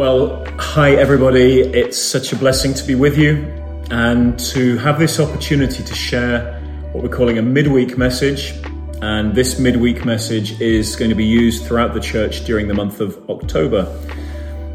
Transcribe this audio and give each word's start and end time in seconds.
Well, 0.00 0.46
hi 0.58 0.92
everybody. 0.92 1.60
It's 1.60 1.98
such 1.98 2.32
a 2.32 2.36
blessing 2.36 2.72
to 2.72 2.86
be 2.86 2.94
with 2.94 3.18
you 3.18 3.44
and 3.90 4.38
to 4.38 4.78
have 4.78 4.98
this 4.98 5.20
opportunity 5.20 5.84
to 5.84 5.94
share 5.94 6.58
what 6.92 7.04
we're 7.04 7.14
calling 7.14 7.36
a 7.36 7.42
midweek 7.42 7.98
message. 7.98 8.54
And 9.02 9.34
this 9.34 9.58
midweek 9.58 10.06
message 10.06 10.58
is 10.58 10.96
going 10.96 11.10
to 11.10 11.14
be 11.14 11.26
used 11.26 11.66
throughout 11.66 11.92
the 11.92 12.00
church 12.00 12.46
during 12.46 12.66
the 12.66 12.72
month 12.72 13.02
of 13.02 13.28
October. 13.28 13.94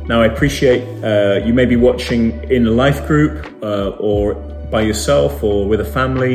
Now, 0.08 0.22
I 0.22 0.28
appreciate 0.28 0.84
uh, 1.04 1.44
you 1.44 1.56
may 1.56 1.66
be 1.66 1.76
watching 1.76 2.44
in 2.52 2.68
a 2.68 2.72
life 2.72 3.08
group 3.08 3.52
uh, 3.64 3.98
or 3.98 4.36
by 4.70 4.82
yourself 4.82 5.42
or 5.42 5.68
with 5.68 5.82
a 5.82 5.86
family. 5.86 6.34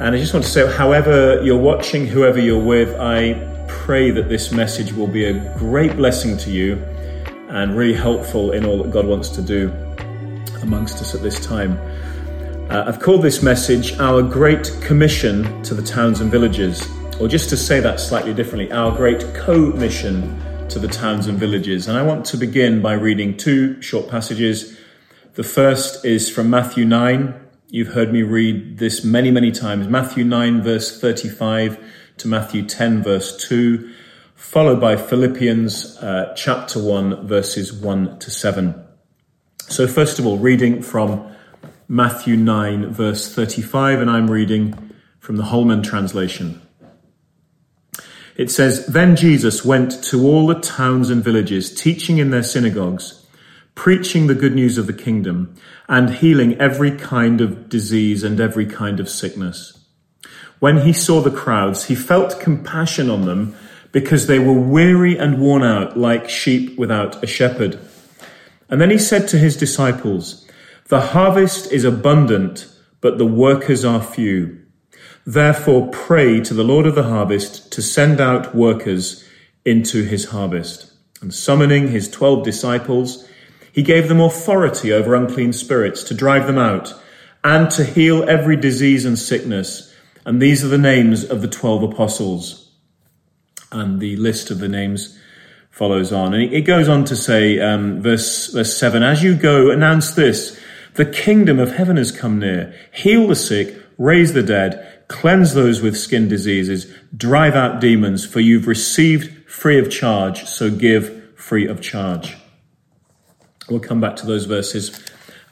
And 0.00 0.14
I 0.14 0.16
just 0.16 0.32
want 0.32 0.46
to 0.46 0.50
say, 0.50 0.74
however 0.74 1.42
you're 1.42 1.60
watching, 1.60 2.06
whoever 2.06 2.40
you're 2.40 2.64
with, 2.64 2.98
I 2.98 3.34
pray 3.68 4.10
that 4.10 4.30
this 4.30 4.52
message 4.52 4.94
will 4.94 5.06
be 5.06 5.26
a 5.26 5.34
great 5.58 5.96
blessing 5.96 6.38
to 6.38 6.50
you 6.50 6.82
and 7.56 7.74
really 7.74 7.94
helpful 7.94 8.52
in 8.52 8.66
all 8.66 8.82
that 8.82 8.90
God 8.90 9.06
wants 9.06 9.30
to 9.30 9.40
do 9.40 9.72
amongst 10.60 11.00
us 11.00 11.14
at 11.14 11.22
this 11.22 11.40
time. 11.40 11.78
Uh, 12.70 12.84
I've 12.86 13.00
called 13.00 13.22
this 13.22 13.42
message 13.42 13.98
Our 13.98 14.20
Great 14.20 14.76
Commission 14.82 15.62
to 15.62 15.72
the 15.72 15.82
Towns 15.82 16.20
and 16.20 16.30
Villages, 16.30 16.86
or 17.18 17.28
just 17.28 17.48
to 17.48 17.56
say 17.56 17.80
that 17.80 17.98
slightly 17.98 18.34
differently, 18.34 18.70
Our 18.72 18.94
Great 18.94 19.24
Co 19.34 19.72
Mission 19.72 20.38
to 20.68 20.78
the 20.78 20.86
Towns 20.86 21.28
and 21.28 21.38
Villages. 21.38 21.88
And 21.88 21.96
I 21.96 22.02
want 22.02 22.26
to 22.26 22.36
begin 22.36 22.82
by 22.82 22.92
reading 22.92 23.38
two 23.38 23.80
short 23.80 24.10
passages. 24.10 24.78
The 25.32 25.42
first 25.42 26.04
is 26.04 26.28
from 26.28 26.50
Matthew 26.50 26.84
9. 26.84 27.40
You've 27.68 27.94
heard 27.94 28.12
me 28.12 28.20
read 28.20 28.76
this 28.76 29.02
many, 29.02 29.30
many 29.30 29.50
times. 29.50 29.88
Matthew 29.88 30.24
9, 30.24 30.60
verse 30.62 31.00
35 31.00 31.82
to 32.18 32.28
Matthew 32.28 32.66
10, 32.66 33.02
verse 33.02 33.34
2 33.48 33.94
followed 34.36 34.80
by 34.80 34.96
Philippians 34.96 35.96
uh, 35.96 36.34
chapter 36.36 36.78
1, 36.78 37.26
verses 37.26 37.72
1 37.72 38.18
to 38.18 38.30
7. 38.30 38.84
So, 39.68 39.88
first 39.88 40.18
of 40.18 40.26
all, 40.26 40.36
reading 40.36 40.82
from 40.82 41.34
Matthew 41.88 42.36
9, 42.36 42.92
verse 42.92 43.34
35, 43.34 44.00
and 44.00 44.10
I'm 44.10 44.30
reading 44.30 44.92
from 45.18 45.36
the 45.36 45.44
Holman 45.44 45.82
translation. 45.82 46.60
It 48.36 48.50
says, 48.50 48.86
Then 48.86 49.16
Jesus 49.16 49.64
went 49.64 50.04
to 50.04 50.22
all 50.24 50.46
the 50.46 50.60
towns 50.60 51.08
and 51.08 51.24
villages, 51.24 51.74
teaching 51.74 52.18
in 52.18 52.30
their 52.30 52.42
synagogues, 52.42 53.26
preaching 53.74 54.26
the 54.26 54.34
good 54.34 54.54
news 54.54 54.76
of 54.76 54.86
the 54.86 54.92
kingdom, 54.92 55.54
and 55.88 56.10
healing 56.10 56.60
every 56.60 56.92
kind 56.92 57.40
of 57.40 57.70
disease 57.70 58.22
and 58.22 58.38
every 58.38 58.66
kind 58.66 59.00
of 59.00 59.08
sickness. 59.08 59.86
When 60.58 60.82
he 60.82 60.92
saw 60.92 61.22
the 61.22 61.30
crowds, 61.30 61.86
he 61.86 61.94
felt 61.94 62.38
compassion 62.38 63.08
on 63.08 63.24
them 63.24 63.56
because 63.92 64.26
they 64.26 64.38
were 64.38 64.52
weary 64.52 65.16
and 65.16 65.40
worn 65.40 65.62
out 65.62 65.96
like 65.96 66.28
sheep 66.28 66.78
without 66.78 67.22
a 67.22 67.26
shepherd. 67.26 67.78
And 68.68 68.80
then 68.80 68.90
he 68.90 68.98
said 68.98 69.28
to 69.28 69.38
his 69.38 69.56
disciples, 69.56 70.46
The 70.88 71.00
harvest 71.00 71.72
is 71.72 71.84
abundant, 71.84 72.66
but 73.00 73.18
the 73.18 73.26
workers 73.26 73.84
are 73.84 74.02
few. 74.02 74.62
Therefore, 75.24 75.88
pray 75.88 76.40
to 76.40 76.54
the 76.54 76.64
Lord 76.64 76.86
of 76.86 76.94
the 76.94 77.04
harvest 77.04 77.72
to 77.72 77.82
send 77.82 78.20
out 78.20 78.54
workers 78.54 79.24
into 79.64 80.04
his 80.04 80.26
harvest. 80.26 80.92
And 81.20 81.32
summoning 81.32 81.88
his 81.88 82.10
twelve 82.10 82.44
disciples, 82.44 83.26
he 83.72 83.82
gave 83.82 84.08
them 84.08 84.20
authority 84.20 84.92
over 84.92 85.14
unclean 85.14 85.52
spirits 85.52 86.04
to 86.04 86.14
drive 86.14 86.46
them 86.46 86.58
out 86.58 86.94
and 87.42 87.70
to 87.72 87.84
heal 87.84 88.28
every 88.28 88.56
disease 88.56 89.04
and 89.04 89.18
sickness. 89.18 89.92
And 90.24 90.40
these 90.40 90.64
are 90.64 90.68
the 90.68 90.78
names 90.78 91.24
of 91.24 91.42
the 91.42 91.48
twelve 91.48 91.82
apostles 91.82 92.65
and 93.72 94.00
the 94.00 94.16
list 94.16 94.50
of 94.50 94.58
the 94.58 94.68
names 94.68 95.18
follows 95.70 96.12
on. 96.12 96.34
And 96.34 96.52
it 96.52 96.62
goes 96.62 96.88
on 96.88 97.04
to 97.04 97.16
say, 97.16 97.60
um, 97.60 98.00
verse, 98.00 98.52
verse 98.52 98.76
7 98.76 99.02
As 99.02 99.22
you 99.22 99.34
go, 99.34 99.70
announce 99.70 100.12
this 100.12 100.58
the 100.94 101.04
kingdom 101.04 101.58
of 101.58 101.72
heaven 101.72 101.98
has 101.98 102.10
come 102.10 102.38
near. 102.38 102.74
Heal 102.92 103.28
the 103.28 103.36
sick, 103.36 103.76
raise 103.98 104.32
the 104.32 104.42
dead, 104.42 105.04
cleanse 105.08 105.52
those 105.52 105.82
with 105.82 105.96
skin 105.96 106.26
diseases, 106.26 106.90
drive 107.14 107.54
out 107.54 107.80
demons, 107.80 108.24
for 108.24 108.40
you've 108.40 108.66
received 108.66 109.46
free 109.46 109.78
of 109.78 109.90
charge, 109.90 110.44
so 110.44 110.70
give 110.70 111.34
free 111.34 111.66
of 111.66 111.82
charge. 111.82 112.36
We'll 113.68 113.80
come 113.80 114.00
back 114.00 114.16
to 114.16 114.26
those 114.26 114.46
verses. 114.46 114.98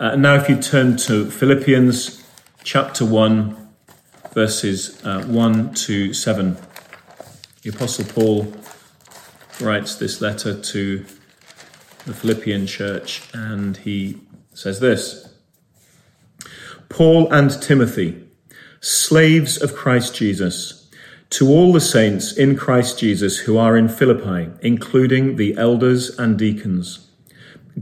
Uh, 0.01 0.17
now, 0.17 0.35
if 0.35 0.49
you 0.49 0.57
turn 0.57 0.97
to 0.97 1.31
Philippians 1.31 2.25
chapter 2.63 3.05
1, 3.05 3.65
verses 4.33 5.05
uh, 5.05 5.25
1 5.25 5.75
to 5.75 6.13
7. 6.13 6.57
The 7.65 7.71
Apostle 7.71 8.05
Paul 8.05 8.53
writes 9.59 9.95
this 9.95 10.21
letter 10.21 10.61
to 10.61 10.99
the 12.05 12.13
Philippian 12.13 12.67
church, 12.67 13.23
and 13.33 13.75
he 13.79 14.21
says 14.53 14.81
this 14.81 15.33
Paul 16.91 17.33
and 17.33 17.51
Timothy, 17.63 18.23
slaves 18.83 19.63
of 19.63 19.75
Christ 19.75 20.15
Jesus, 20.15 20.91
to 21.31 21.49
all 21.49 21.73
the 21.73 21.81
saints 21.81 22.37
in 22.37 22.55
Christ 22.55 22.99
Jesus 22.99 23.39
who 23.39 23.57
are 23.57 23.79
in 23.79 23.89
Philippi, 23.89 24.51
including 24.61 25.37
the 25.37 25.57
elders 25.57 26.19
and 26.19 26.39
deacons, 26.39 27.09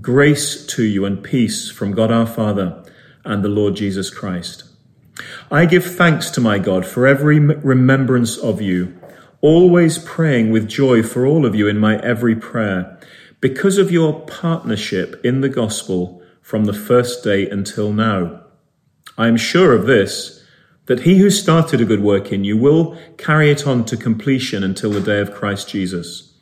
grace 0.00 0.64
to 0.66 0.84
you 0.84 1.04
and 1.04 1.24
peace 1.24 1.68
from 1.68 1.90
God 1.90 2.12
our 2.12 2.26
Father 2.26 2.84
and 3.24 3.42
the 3.42 3.48
Lord 3.48 3.74
Jesus 3.74 4.10
Christ. 4.10 4.62
I 5.50 5.66
give 5.66 5.84
thanks 5.84 6.30
to 6.30 6.40
my 6.40 6.60
God 6.60 6.86
for 6.86 7.04
every 7.04 7.40
remembrance 7.40 8.38
of 8.38 8.62
you 8.62 8.96
always 9.42 9.98
praying 9.98 10.50
with 10.50 10.68
joy 10.68 11.02
for 11.02 11.26
all 11.26 11.44
of 11.44 11.54
you 11.54 11.68
in 11.68 11.76
my 11.76 11.98
every 11.98 12.34
prayer, 12.34 12.98
because 13.40 13.76
of 13.76 13.90
your 13.90 14.20
partnership 14.20 15.20
in 15.24 15.40
the 15.40 15.48
gospel 15.48 16.22
from 16.40 16.64
the 16.64 16.72
first 16.72 17.22
day 17.24 17.50
until 17.50 17.92
now. 17.92 18.40
I 19.18 19.26
am 19.26 19.36
sure 19.36 19.74
of 19.74 19.86
this, 19.86 20.42
that 20.86 21.00
he 21.00 21.18
who 21.18 21.28
started 21.28 21.80
a 21.80 21.84
good 21.84 22.02
work 22.02 22.32
in 22.32 22.44
you 22.44 22.56
will 22.56 22.96
carry 23.18 23.50
it 23.50 23.66
on 23.66 23.84
to 23.86 23.96
completion 23.96 24.64
until 24.64 24.90
the 24.90 25.00
day 25.00 25.20
of 25.20 25.34
Christ 25.34 25.68
Jesus. 25.68 26.32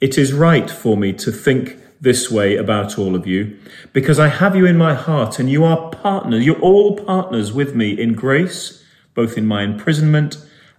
It 0.00 0.18
is 0.18 0.32
right 0.32 0.70
for 0.70 0.96
me 0.96 1.12
to 1.14 1.32
think 1.32 1.78
this 2.00 2.30
way 2.30 2.56
about 2.56 2.98
all 2.98 3.14
of 3.14 3.26
you, 3.26 3.56
because 3.92 4.18
I 4.18 4.28
have 4.28 4.54
you 4.54 4.66
in 4.66 4.76
my 4.76 4.94
heart 4.94 5.38
and 5.38 5.48
you 5.48 5.64
are 5.64 5.90
partners, 5.90 6.44
you're 6.44 6.60
all 6.60 6.96
partners 6.96 7.52
with 7.52 7.74
me 7.74 7.90
in 7.92 8.14
grace, 8.14 8.84
both 9.14 9.38
in 9.38 9.46
my 9.46 9.62
imprisonment 9.62 10.36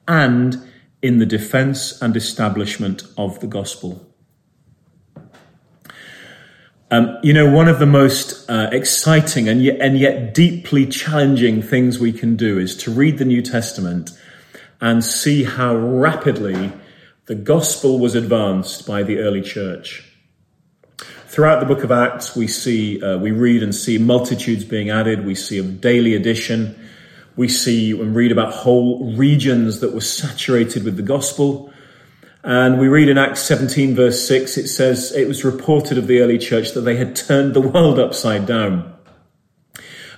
and 0.07 0.61
in 1.01 1.19
the 1.19 1.25
defense 1.25 2.01
and 2.01 2.15
establishment 2.15 3.03
of 3.17 3.39
the 3.39 3.47
gospel. 3.47 4.03
Um, 6.89 7.17
you 7.21 7.33
know, 7.33 7.51
one 7.51 7.67
of 7.67 7.79
the 7.79 7.85
most 7.85 8.49
uh, 8.49 8.69
exciting 8.71 9.49
and 9.49 9.61
yet, 9.61 9.81
and 9.81 9.99
yet 9.99 10.33
deeply 10.33 10.85
challenging 10.85 11.61
things 11.61 11.99
we 11.99 12.13
can 12.13 12.37
do 12.37 12.57
is 12.57 12.77
to 12.77 12.91
read 12.91 13.17
the 13.17 13.25
New 13.25 13.41
Testament 13.41 14.11
and 14.79 15.03
see 15.03 15.43
how 15.43 15.75
rapidly 15.75 16.71
the 17.25 17.35
gospel 17.35 17.99
was 17.99 18.15
advanced 18.15 18.87
by 18.87 19.03
the 19.03 19.19
early 19.19 19.41
church. 19.41 20.03
Throughout 21.27 21.59
the 21.59 21.65
book 21.65 21.83
of 21.83 21.91
Acts, 21.91 22.37
we 22.37 22.47
see, 22.47 23.03
uh, 23.03 23.17
we 23.17 23.31
read 23.31 23.61
and 23.63 23.75
see 23.75 23.97
multitudes 23.97 24.63
being 24.63 24.89
added. 24.89 25.25
We 25.25 25.35
see 25.35 25.59
a 25.59 25.63
daily 25.63 26.15
addition 26.15 26.86
we 27.37 27.47
see 27.47 27.91
and 27.91 28.15
read 28.15 28.31
about 28.31 28.51
whole 28.51 29.13
regions 29.13 29.79
that 29.79 29.93
were 29.93 30.01
saturated 30.01 30.83
with 30.83 30.97
the 30.97 31.03
gospel. 31.03 31.71
And 32.43 32.79
we 32.79 32.87
read 32.87 33.09
in 33.09 33.17
Acts 33.17 33.41
17, 33.41 33.95
verse 33.95 34.27
6, 34.27 34.57
it 34.57 34.67
says, 34.67 35.13
It 35.13 35.27
was 35.27 35.45
reported 35.45 35.97
of 35.97 36.07
the 36.07 36.19
early 36.19 36.39
church 36.39 36.71
that 36.73 36.81
they 36.81 36.97
had 36.97 37.15
turned 37.15 37.53
the 37.53 37.61
world 37.61 37.99
upside 37.99 38.47
down. 38.47 38.91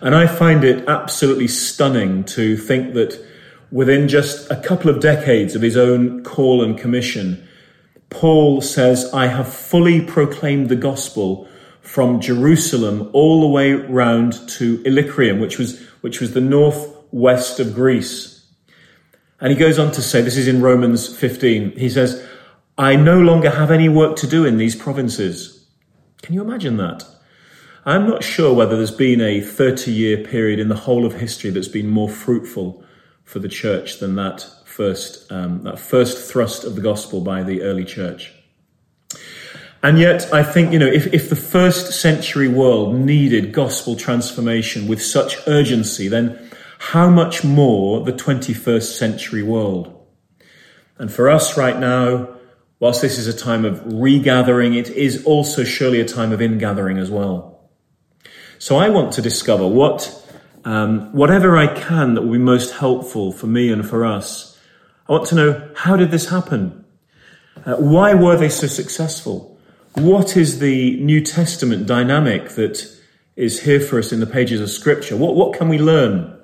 And 0.01 0.15
I 0.15 0.27
find 0.27 0.63
it 0.63 0.87
absolutely 0.87 1.49
stunning 1.49 2.23
to 2.25 2.55
think 2.55 2.93
that 2.93 3.21
within 3.69 4.07
just 4.07 4.49
a 4.49 4.55
couple 4.55 4.89
of 4.89 5.01
decades 5.01 5.55
of 5.55 5.61
his 5.61 5.75
own 5.75 6.23
call 6.23 6.63
and 6.63 6.77
commission, 6.77 7.45
Paul 8.09 8.61
says, 8.61 9.13
I 9.13 9.27
have 9.27 9.53
fully 9.53 9.99
proclaimed 9.99 10.69
the 10.69 10.77
gospel 10.77 11.49
from 11.81 12.21
Jerusalem 12.21 13.09
all 13.11 13.41
the 13.41 13.47
way 13.47 13.73
round 13.73 14.47
to 14.49 14.81
Illyricum, 14.85 15.39
which 15.39 15.57
was, 15.57 15.81
which 15.99 16.21
was 16.21 16.33
the 16.33 16.41
north 16.41 16.95
west 17.11 17.59
of 17.59 17.73
Greece. 17.73 18.47
And 19.41 19.51
he 19.51 19.57
goes 19.57 19.79
on 19.79 19.91
to 19.93 20.01
say, 20.01 20.21
this 20.21 20.37
is 20.37 20.47
in 20.47 20.61
Romans 20.61 21.07
15, 21.15 21.71
he 21.71 21.89
says, 21.89 22.25
I 22.77 22.95
no 22.95 23.19
longer 23.19 23.49
have 23.49 23.71
any 23.71 23.89
work 23.89 24.15
to 24.17 24.27
do 24.27 24.45
in 24.45 24.57
these 24.57 24.75
provinces. 24.75 25.67
Can 26.21 26.35
you 26.35 26.41
imagine 26.41 26.77
that? 26.77 27.05
I'm 27.85 28.07
not 28.07 28.23
sure 28.23 28.53
whether 28.53 28.75
there's 28.75 28.91
been 28.91 29.21
a 29.21 29.41
30 29.41 29.91
year 29.91 30.17
period 30.17 30.59
in 30.59 30.67
the 30.67 30.75
whole 30.75 31.05
of 31.05 31.13
history 31.13 31.49
that's 31.49 31.67
been 31.67 31.89
more 31.89 32.09
fruitful 32.09 32.83
for 33.23 33.39
the 33.39 33.49
church 33.49 33.99
than 33.99 34.15
that 34.15 34.45
first, 34.65 35.31
um, 35.31 35.63
that 35.63 35.79
first 35.79 36.31
thrust 36.31 36.63
of 36.63 36.75
the 36.75 36.81
gospel 36.81 37.21
by 37.21 37.43
the 37.43 37.61
early 37.61 37.85
church. 37.85 38.33
And 39.81 39.97
yet, 39.97 40.33
I 40.33 40.43
think, 40.43 40.73
you 40.73 40.79
know, 40.79 40.87
if, 40.87 41.13
if 41.13 41.29
the 41.29 41.37
first 41.37 42.01
century 42.01 42.49
world 42.49 42.95
needed 42.95 43.53
gospel 43.53 43.95
transformation 43.95 44.87
with 44.87 45.01
such 45.01 45.37
urgency, 45.47 46.09
then 46.09 46.48
how 46.79 47.09
much 47.09 47.43
more 47.43 48.03
the 48.03 48.13
21st 48.13 48.97
century 48.97 49.43
world? 49.43 49.95
And 50.97 51.11
for 51.11 51.29
us 51.29 51.57
right 51.57 51.77
now, 51.77 52.29
whilst 52.79 53.01
this 53.01 53.17
is 53.17 53.27
a 53.27 53.37
time 53.37 53.65
of 53.65 53.81
regathering, 53.85 54.73
it 54.75 54.89
is 54.89 55.25
also 55.25 55.63
surely 55.63 55.99
a 55.99 56.05
time 56.05 56.31
of 56.31 56.41
ingathering 56.41 56.97
as 56.97 57.11
well. 57.11 57.69
So 58.59 58.77
I 58.77 58.89
want 58.89 59.13
to 59.13 59.21
discover 59.21 59.67
what, 59.67 60.25
um, 60.63 61.11
whatever 61.13 61.57
I 61.57 61.67
can 61.67 62.13
that 62.13 62.21
will 62.21 62.31
be 62.31 62.37
most 62.37 62.73
helpful 62.73 63.33
for 63.33 63.47
me 63.47 63.71
and 63.71 63.87
for 63.87 64.05
us. 64.05 64.57
I 65.07 65.11
want 65.11 65.27
to 65.27 65.35
know 65.35 65.69
how 65.75 65.97
did 65.97 66.11
this 66.11 66.29
happen? 66.29 66.85
Uh, 67.65 67.75
why 67.75 68.13
were 68.13 68.37
they 68.37 68.49
so 68.49 68.67
successful? 68.67 69.59
What 69.95 70.37
is 70.37 70.59
the 70.59 70.97
New 71.01 71.19
Testament 71.19 71.87
dynamic 71.87 72.51
that 72.51 72.87
is 73.35 73.63
here 73.63 73.81
for 73.81 73.99
us 73.99 74.13
in 74.13 74.21
the 74.21 74.25
pages 74.25 74.61
of 74.61 74.69
Scripture? 74.69 75.17
What, 75.17 75.35
what 75.35 75.57
can 75.57 75.67
we 75.67 75.77
learn? 75.77 76.38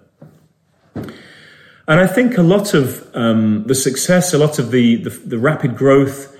And 0.95 2.00
I 2.00 2.07
think 2.07 2.38
a 2.38 2.44
lot 2.44 2.74
of 2.74 3.09
um, 3.15 3.65
the 3.68 3.75
success, 3.75 4.33
a 4.33 4.38
lot 4.38 4.57
of 4.57 4.71
the, 4.71 4.95
the, 4.95 5.09
the 5.09 5.38
rapid 5.38 5.77
growth 5.77 6.36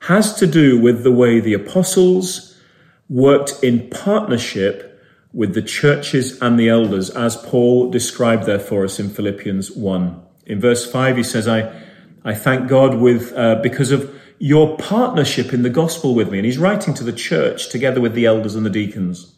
has 0.00 0.34
to 0.36 0.46
do 0.46 0.80
with 0.80 1.04
the 1.04 1.12
way 1.12 1.38
the 1.40 1.54
apostles 1.54 2.58
worked 3.08 3.62
in 3.62 3.88
partnership 3.90 4.86
with 5.32 5.54
the 5.54 5.62
churches 5.62 6.40
and 6.42 6.58
the 6.58 6.68
elders, 6.68 7.10
as 7.10 7.36
Paul 7.36 7.90
described 7.90 8.46
there 8.46 8.58
for 8.58 8.84
us 8.84 8.98
in 8.98 9.10
Philippians 9.10 9.70
1. 9.72 10.22
In 10.46 10.60
verse 10.60 10.90
5, 10.90 11.16
he 11.16 11.22
says, 11.22 11.46
I, 11.46 11.72
I 12.24 12.34
thank 12.34 12.68
God 12.68 12.96
with, 12.96 13.32
uh, 13.34 13.56
because 13.62 13.92
of 13.92 14.12
your 14.38 14.76
partnership 14.78 15.52
in 15.52 15.62
the 15.62 15.70
gospel 15.70 16.14
with 16.14 16.30
me. 16.30 16.38
And 16.38 16.46
he's 16.46 16.58
writing 16.58 16.94
to 16.94 17.04
the 17.04 17.12
church 17.12 17.68
together 17.68 18.00
with 18.00 18.14
the 18.14 18.26
elders 18.26 18.56
and 18.56 18.66
the 18.66 18.70
deacons. 18.70 19.34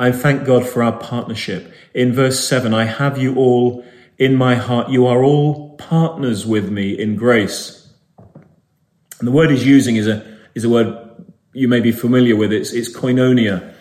I 0.00 0.12
thank 0.12 0.46
God 0.46 0.66
for 0.66 0.82
our 0.82 0.98
partnership. 0.98 1.70
In 1.92 2.14
verse 2.14 2.42
7, 2.48 2.72
I 2.72 2.86
have 2.86 3.18
you 3.18 3.36
all 3.36 3.84
in 4.16 4.34
my 4.34 4.54
heart. 4.54 4.88
You 4.88 5.06
are 5.06 5.22
all 5.22 5.76
partners 5.76 6.46
with 6.46 6.70
me 6.70 6.98
in 6.98 7.16
grace. 7.16 7.86
And 9.18 9.28
the 9.28 9.30
word 9.30 9.50
he's 9.50 9.66
using 9.66 9.96
is 9.96 10.08
a, 10.08 10.38
is 10.54 10.64
a 10.64 10.70
word 10.70 10.96
you 11.52 11.68
may 11.68 11.80
be 11.80 11.92
familiar 11.92 12.34
with. 12.34 12.50
It's, 12.50 12.72
it's 12.72 12.90
koinonia. 12.90 13.74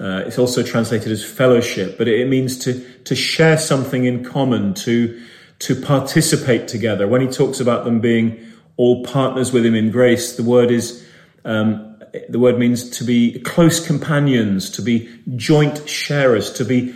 Uh, 0.00 0.22
it's 0.26 0.38
also 0.38 0.62
translated 0.62 1.12
as 1.12 1.22
fellowship, 1.22 1.98
but 1.98 2.08
it 2.08 2.26
means 2.26 2.58
to, 2.60 2.82
to 3.04 3.14
share 3.14 3.58
something 3.58 4.06
in 4.06 4.24
common, 4.24 4.72
to, 4.72 5.22
to 5.58 5.78
participate 5.78 6.68
together. 6.68 7.06
When 7.06 7.20
he 7.20 7.28
talks 7.28 7.60
about 7.60 7.84
them 7.84 8.00
being 8.00 8.42
all 8.78 9.04
partners 9.04 9.52
with 9.52 9.66
him 9.66 9.74
in 9.74 9.90
grace, 9.90 10.36
the 10.36 10.42
word 10.42 10.70
is 10.70 11.06
um, 11.44 11.95
the 12.28 12.38
word 12.38 12.58
means 12.58 12.90
to 12.98 13.04
be 13.04 13.40
close 13.40 13.84
companions, 13.84 14.70
to 14.70 14.82
be 14.82 15.08
joint 15.36 15.88
sharers, 15.88 16.52
to 16.52 16.64
be 16.64 16.94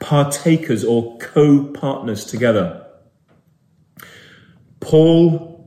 partakers 0.00 0.84
or 0.84 1.16
co-partners 1.18 2.24
together. 2.24 2.84
Paul, 4.80 5.66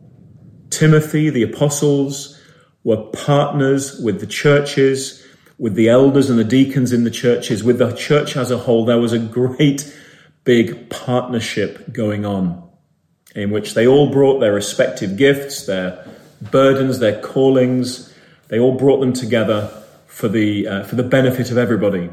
Timothy, 0.70 1.30
the 1.30 1.44
apostles 1.44 2.40
were 2.84 2.98
partners 2.98 4.00
with 4.00 4.20
the 4.20 4.28
churches, 4.28 5.26
with 5.58 5.76
the 5.76 5.90
elders 5.90 6.30
and 6.30 6.40
the 6.40 6.44
deacons 6.44 6.92
in 6.92 7.04
the 7.04 7.12
churches, 7.12 7.64
with 7.64 7.78
the 7.78 7.92
church 7.94 8.36
as 8.36 8.52
a 8.52 8.58
whole. 8.58 8.86
There 8.86 9.00
was 9.00 9.14
a 9.14 9.20
great 9.20 9.96
big 10.44 10.90
partnership 10.90 11.94
going 11.94 12.26
on 12.26 12.68
in 13.36 13.52
which 13.52 13.74
they 13.74 13.88
all 13.88 14.12
brought 14.12 14.40
their 14.40 14.54
respective 14.54 15.18
gifts, 15.18 15.66
their 15.66 16.06
burdens, 16.42 17.00
their 17.00 17.22
callings, 17.22 18.11
they 18.52 18.60
all 18.60 18.74
brought 18.74 19.00
them 19.00 19.14
together 19.14 19.72
for 20.08 20.28
the, 20.28 20.68
uh, 20.68 20.84
for 20.84 20.98
the 20.98 21.04
benefit 21.04 21.52
of 21.52 21.58
everybody. 21.58 22.10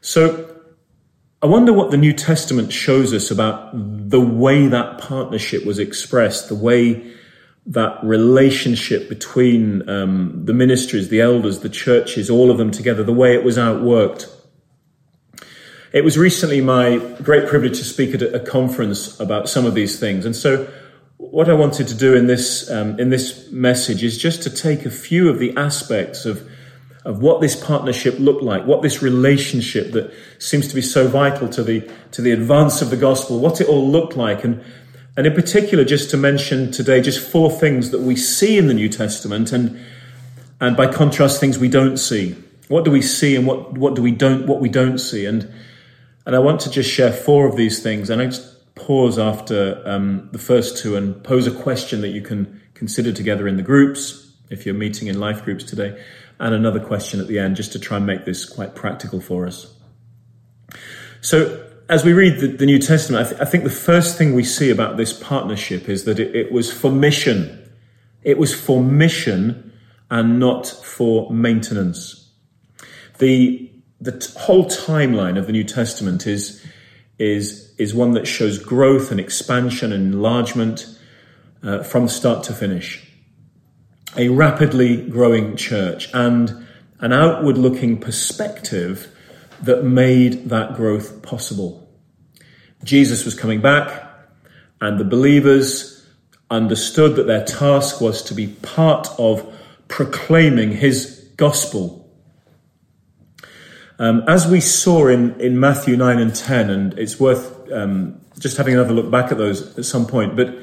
So 0.00 0.56
I 1.40 1.46
wonder 1.46 1.72
what 1.72 1.92
the 1.92 1.96
New 1.96 2.12
Testament 2.12 2.72
shows 2.72 3.14
us 3.14 3.30
about 3.30 3.70
the 3.72 4.20
way 4.20 4.66
that 4.66 4.98
partnership 4.98 5.64
was 5.64 5.78
expressed, 5.78 6.48
the 6.48 6.56
way 6.56 7.14
that 7.66 8.02
relationship 8.02 9.08
between 9.08 9.88
um, 9.88 10.44
the 10.44 10.52
ministries, 10.52 11.10
the 11.10 11.20
elders, 11.20 11.60
the 11.60 11.68
churches, 11.68 12.28
all 12.28 12.50
of 12.50 12.58
them 12.58 12.72
together, 12.72 13.04
the 13.04 13.12
way 13.12 13.34
it 13.36 13.44
was 13.44 13.56
outworked. 13.56 14.28
It 15.92 16.02
was 16.02 16.18
recently 16.18 16.60
my 16.60 16.98
great 17.22 17.46
privilege 17.46 17.78
to 17.78 17.84
speak 17.84 18.16
at 18.16 18.22
a 18.22 18.40
conference 18.40 19.20
about 19.20 19.48
some 19.48 19.64
of 19.64 19.74
these 19.74 20.00
things. 20.00 20.26
And 20.26 20.34
so 20.34 20.68
what 21.18 21.50
I 21.50 21.52
wanted 21.52 21.88
to 21.88 21.94
do 21.94 22.14
in 22.14 22.26
this 22.26 22.70
um, 22.70 22.98
in 22.98 23.10
this 23.10 23.50
message 23.50 24.02
is 24.02 24.16
just 24.16 24.42
to 24.44 24.50
take 24.50 24.86
a 24.86 24.90
few 24.90 25.28
of 25.28 25.38
the 25.38 25.54
aspects 25.56 26.24
of 26.24 26.48
of 27.04 27.20
what 27.20 27.40
this 27.40 27.56
partnership 27.56 28.18
looked 28.18 28.42
like, 28.42 28.66
what 28.66 28.82
this 28.82 29.02
relationship 29.02 29.92
that 29.92 30.12
seems 30.38 30.68
to 30.68 30.74
be 30.74 30.82
so 30.82 31.08
vital 31.08 31.48
to 31.48 31.62
the 31.62 31.90
to 32.12 32.22
the 32.22 32.30
advance 32.30 32.80
of 32.80 32.90
the 32.90 32.96
gospel, 32.96 33.40
what 33.40 33.60
it 33.60 33.68
all 33.68 33.86
looked 33.86 34.16
like, 34.16 34.44
and 34.44 34.62
and 35.16 35.26
in 35.26 35.34
particular, 35.34 35.84
just 35.84 36.10
to 36.10 36.16
mention 36.16 36.70
today, 36.70 37.00
just 37.00 37.28
four 37.28 37.50
things 37.50 37.90
that 37.90 38.00
we 38.00 38.14
see 38.14 38.56
in 38.56 38.68
the 38.68 38.74
New 38.74 38.88
Testament, 38.88 39.52
and 39.52 39.76
and 40.60 40.76
by 40.76 40.86
contrast, 40.86 41.40
things 41.40 41.58
we 41.58 41.68
don't 41.68 41.96
see. 41.96 42.36
What 42.68 42.84
do 42.84 42.92
we 42.92 43.02
see, 43.02 43.34
and 43.34 43.44
what 43.44 43.72
what 43.72 43.96
do 43.96 44.02
we 44.02 44.12
don't 44.12 44.46
what 44.46 44.60
we 44.60 44.68
don't 44.68 44.98
see, 44.98 45.26
and 45.26 45.52
and 46.26 46.36
I 46.36 46.38
want 46.38 46.60
to 46.60 46.70
just 46.70 46.88
share 46.88 47.12
four 47.12 47.48
of 47.48 47.56
these 47.56 47.82
things, 47.82 48.08
and 48.08 48.22
I 48.22 48.26
just 48.26 48.57
pause 48.88 49.18
after 49.18 49.82
um, 49.84 50.30
the 50.32 50.38
first 50.38 50.78
two 50.78 50.96
and 50.96 51.22
pose 51.22 51.46
a 51.46 51.50
question 51.50 52.00
that 52.00 52.08
you 52.08 52.22
can 52.22 52.58
consider 52.72 53.12
together 53.12 53.46
in 53.46 53.58
the 53.58 53.62
groups 53.62 54.32
if 54.48 54.64
you're 54.64 54.74
meeting 54.74 55.08
in 55.08 55.20
life 55.20 55.44
groups 55.44 55.62
today, 55.62 56.02
and 56.40 56.54
another 56.54 56.80
question 56.80 57.20
at 57.20 57.26
the 57.26 57.38
end 57.38 57.54
just 57.54 57.70
to 57.72 57.78
try 57.78 57.98
and 57.98 58.06
make 58.06 58.24
this 58.24 58.46
quite 58.46 58.74
practical 58.74 59.20
for 59.20 59.46
us. 59.46 59.74
So, 61.20 61.66
as 61.90 62.02
we 62.02 62.14
read 62.14 62.40
the, 62.40 62.46
the 62.46 62.64
New 62.64 62.78
Testament, 62.78 63.26
I, 63.26 63.28
th- 63.28 63.42
I, 63.42 63.44
think 63.44 63.64
the 63.64 63.70
first 63.70 64.16
thing 64.16 64.32
we 64.32 64.42
see 64.42 64.70
about 64.70 64.96
this 64.96 65.12
partnership 65.12 65.86
is 65.90 66.04
that 66.04 66.18
it, 66.18 66.34
it 66.34 66.50
was 66.50 66.72
for 66.72 66.90
mission. 66.90 67.70
It 68.22 68.38
was 68.38 68.54
for 68.54 68.82
mission 68.82 69.70
and 70.10 70.40
not 70.40 70.66
for 70.66 71.30
maintenance. 71.30 72.30
The, 73.18 73.70
the 74.00 74.12
t- 74.12 74.32
whole 74.38 74.64
timeline 74.64 75.38
of 75.38 75.46
the 75.46 75.52
New 75.52 75.64
Testament 75.64 76.26
is, 76.26 76.64
is 77.18 77.74
is 77.78 77.94
one 77.94 78.12
that 78.12 78.26
shows 78.26 78.58
growth 78.58 79.10
and 79.10 79.20
expansion 79.20 79.92
and 79.92 80.14
enlargement 80.14 80.86
uh, 81.62 81.82
from 81.82 82.08
start 82.08 82.44
to 82.44 82.52
finish. 82.52 83.04
A 84.16 84.28
rapidly 84.28 85.08
growing 85.08 85.56
church 85.56 86.08
and 86.14 86.66
an 87.00 87.12
outward 87.12 87.58
looking 87.58 87.98
perspective 87.98 89.14
that 89.62 89.84
made 89.84 90.48
that 90.48 90.74
growth 90.74 91.22
possible. 91.22 91.88
Jesus 92.84 93.24
was 93.24 93.34
coming 93.34 93.60
back, 93.60 94.10
and 94.80 94.98
the 94.98 95.04
believers 95.04 96.06
understood 96.50 97.16
that 97.16 97.26
their 97.26 97.44
task 97.44 98.00
was 98.00 98.22
to 98.22 98.34
be 98.34 98.46
part 98.46 99.08
of 99.18 99.54
proclaiming 99.88 100.72
his 100.72 101.28
gospel 101.36 101.97
um, 103.98 104.22
as 104.28 104.46
we 104.46 104.60
saw 104.60 105.08
in, 105.08 105.38
in 105.40 105.58
Matthew 105.58 105.96
9 105.96 106.18
and 106.18 106.34
10, 106.34 106.70
and 106.70 106.98
it's 106.98 107.18
worth 107.18 107.70
um, 107.72 108.20
just 108.38 108.56
having 108.56 108.74
another 108.74 108.94
look 108.94 109.10
back 109.10 109.32
at 109.32 109.38
those 109.38 109.76
at 109.76 109.84
some 109.84 110.06
point, 110.06 110.36
but, 110.36 110.54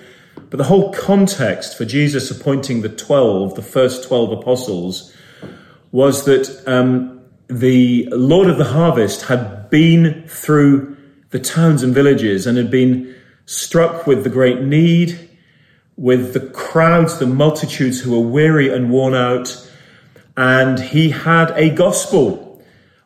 but 0.49 0.57
the 0.57 0.63
whole 0.63 0.93
context 0.93 1.77
for 1.77 1.83
Jesus 1.83 2.31
appointing 2.31 2.81
the 2.81 2.89
12, 2.89 3.55
the 3.55 3.61
first 3.61 4.07
12 4.07 4.39
apostles, 4.39 5.13
was 5.91 6.23
that 6.25 6.63
um, 6.65 7.21
the 7.47 8.07
Lord 8.11 8.49
of 8.49 8.57
the 8.57 8.65
harvest 8.65 9.23
had 9.23 9.69
been 9.69 10.25
through 10.27 10.95
the 11.31 11.39
towns 11.39 11.83
and 11.83 11.93
villages 11.93 12.47
and 12.47 12.57
had 12.57 12.71
been 12.71 13.13
struck 13.45 14.07
with 14.07 14.23
the 14.23 14.29
great 14.29 14.61
need, 14.61 15.29
with 15.97 16.33
the 16.33 16.39
crowds, 16.39 17.19
the 17.19 17.25
multitudes 17.25 17.99
who 17.99 18.11
were 18.11 18.27
weary 18.27 18.73
and 18.73 18.89
worn 18.89 19.13
out, 19.13 19.69
and 20.37 20.79
he 20.79 21.09
had 21.09 21.51
a 21.51 21.69
gospel 21.69 22.44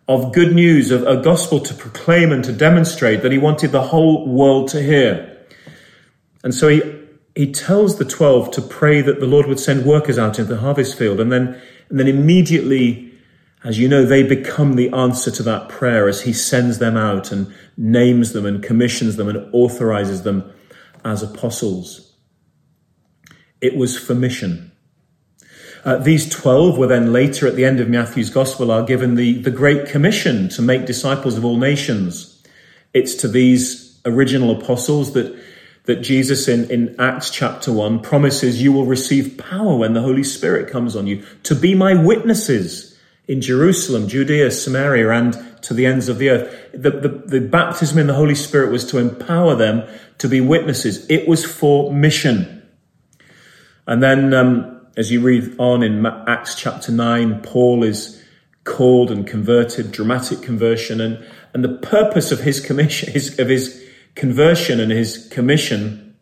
of 0.10 0.34
good 0.34 0.56
news, 0.56 0.90
of 0.90 1.06
a 1.06 1.22
gospel 1.22 1.60
to 1.60 1.74
proclaim 1.76 2.32
and 2.32 2.44
to 2.44 2.52
demonstrate 2.52 3.22
that 3.22 3.32
he 3.32 3.38
wanted 3.38 3.72
the 3.72 3.84
whole 3.84 4.28
world 4.28 4.68
to 4.68 4.82
hear. 4.82 5.38
And 6.44 6.54
so 6.54 6.68
he, 6.68 6.82
he 7.36 7.52
tells 7.52 8.00
the 8.00 8.06
12 8.06 8.50
to 8.52 8.62
pray 8.62 9.02
that 9.02 9.20
the 9.20 9.28
Lord 9.28 9.46
would 9.46 9.60
send 9.60 9.86
workers 9.86 10.18
out 10.18 10.40
into 10.40 10.52
the 10.52 10.62
harvest 10.62 10.98
field. 10.98 11.20
And 11.20 11.32
then, 11.32 11.62
and 11.90 12.00
then 12.00 12.08
immediately, 12.08 13.14
as 13.64 13.78
you 13.78 13.88
know, 13.88 14.04
they 14.04 14.24
become 14.24 14.76
the 14.76 14.90
answer 14.90 15.30
to 15.30 15.44
that 15.44 15.70
prayer 15.70 16.08
as 16.08 16.24
he 16.24 16.34
sends 16.34 16.80
them 16.80 16.98
out 16.98 17.32
and 17.32 17.54
names 17.78 18.34
them 18.34 18.48
and 18.48 18.64
commissions 18.64 19.16
them 19.16 19.30
and 19.30 19.54
authorizes 19.54 20.24
them 20.24 20.52
as 21.06 21.22
apostles. 21.22 22.16
It 23.62 23.76
was 23.76 23.96
for 23.96 24.16
mission. 24.16 24.69
Uh, 25.86 25.98
these 25.98 26.30
12 26.30 26.78
were 26.78 26.88
then 26.88 27.14
later 27.14 27.48
at 27.48 27.56
the 27.56 27.66
end 27.66 27.80
of 27.80 27.90
Matthew's 27.90 28.30
gospel 28.30 28.72
are 28.72 28.84
given 28.84 29.16
the, 29.16 29.42
the 29.42 29.52
Great 29.52 29.88
Commission 29.88 30.50
to 30.50 30.62
make 30.62 30.86
disciples 30.86 31.38
of 31.38 31.46
all 31.46 31.58
nations. 31.58 32.44
It's 32.94 33.16
to 33.16 33.28
these 33.28 34.00
original 34.06 34.60
apostles 34.60 35.14
that, 35.14 35.38
that 35.86 35.98
Jesus 35.98 36.48
in, 36.48 36.70
in 36.70 36.96
Acts 37.00 37.30
chapter 37.30 37.72
1 37.72 38.02
promises 38.02 38.62
you 38.62 38.74
will 38.74 38.86
receive 38.86 39.38
power 39.38 39.78
when 39.78 39.94
the 39.94 40.02
Holy 40.02 40.24
Spirit 40.24 40.70
comes 40.70 40.96
on 40.96 41.08
you 41.08 41.24
to 41.44 41.56
be 41.56 41.76
my 41.76 41.94
witnesses 41.94 42.98
in 43.28 43.42
Jerusalem, 43.42 44.08
Judea, 44.08 44.50
Samaria, 44.52 45.10
and 45.12 45.62
to 45.62 45.74
the 45.74 45.86
ends 45.86 46.10
of 46.10 46.18
the 46.18 46.30
earth. 46.30 46.72
The, 46.74 46.90
the, 46.90 47.08
the 47.08 47.42
baptism 47.42 48.00
in 48.00 48.08
the 48.08 48.16
Holy 48.16 48.36
Spirit 48.36 48.72
was 48.72 48.86
to 48.86 48.98
empower 48.98 49.56
them 49.56 49.84
to 50.18 50.28
be 50.28 50.42
witnesses. 50.42 51.08
It 51.10 51.28
was 51.28 51.46
for 51.46 51.94
mission. 51.94 52.68
And 53.86 54.02
then, 54.02 54.34
um, 54.34 54.79
as 55.00 55.10
you 55.10 55.22
read 55.22 55.58
on 55.58 55.82
in 55.82 56.06
Acts 56.06 56.56
chapter 56.56 56.92
9, 56.92 57.40
Paul 57.42 57.86
is 57.86 58.22
called 58.66 59.10
and 59.10 59.26
converted, 59.26 59.94
dramatic 59.94 60.42
conversion. 60.42 61.00
And, 61.00 61.26
and 61.54 61.64
the 61.64 61.78
purpose 61.78 62.34
of 62.34 62.42
his 62.42 62.60
commission, 62.60 63.10
his, 63.10 63.40
of 63.40 63.48
his 63.48 63.82
conversion 64.16 64.82
and 64.82 64.92
his 64.92 65.30
commission 65.32 66.18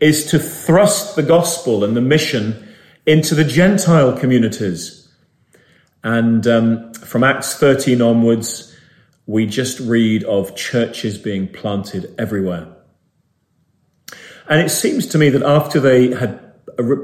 is 0.00 0.24
to 0.30 0.38
thrust 0.38 1.14
the 1.14 1.22
gospel 1.22 1.84
and 1.84 1.94
the 1.94 2.00
mission 2.00 2.74
into 3.04 3.34
the 3.34 3.44
Gentile 3.44 4.16
communities. 4.16 5.06
And 6.02 6.46
um, 6.46 6.94
from 6.94 7.22
Acts 7.22 7.58
13 7.58 8.00
onwards, 8.00 8.74
we 9.26 9.44
just 9.44 9.78
read 9.78 10.24
of 10.24 10.56
churches 10.56 11.18
being 11.18 11.48
planted 11.48 12.14
everywhere. 12.16 12.66
And 14.48 14.62
it 14.62 14.70
seems 14.70 15.06
to 15.08 15.18
me 15.18 15.28
that 15.28 15.42
after 15.42 15.80
they 15.80 16.14
had 16.14 16.43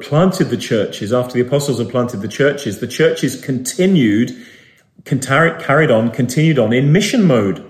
planted 0.01 0.45
the 0.45 0.57
churches, 0.57 1.13
after 1.13 1.35
the 1.35 1.47
apostles 1.47 1.79
had 1.79 1.91
planted 1.91 2.19
the 2.19 2.29
churches, 2.29 2.81
the 2.81 2.87
churches 2.87 3.41
continued, 3.41 4.37
carried 5.05 5.91
on, 5.91 6.11
continued 6.11 6.59
on 6.59 6.73
in 6.73 6.93
mission 6.93 7.25
mode. 7.25 7.67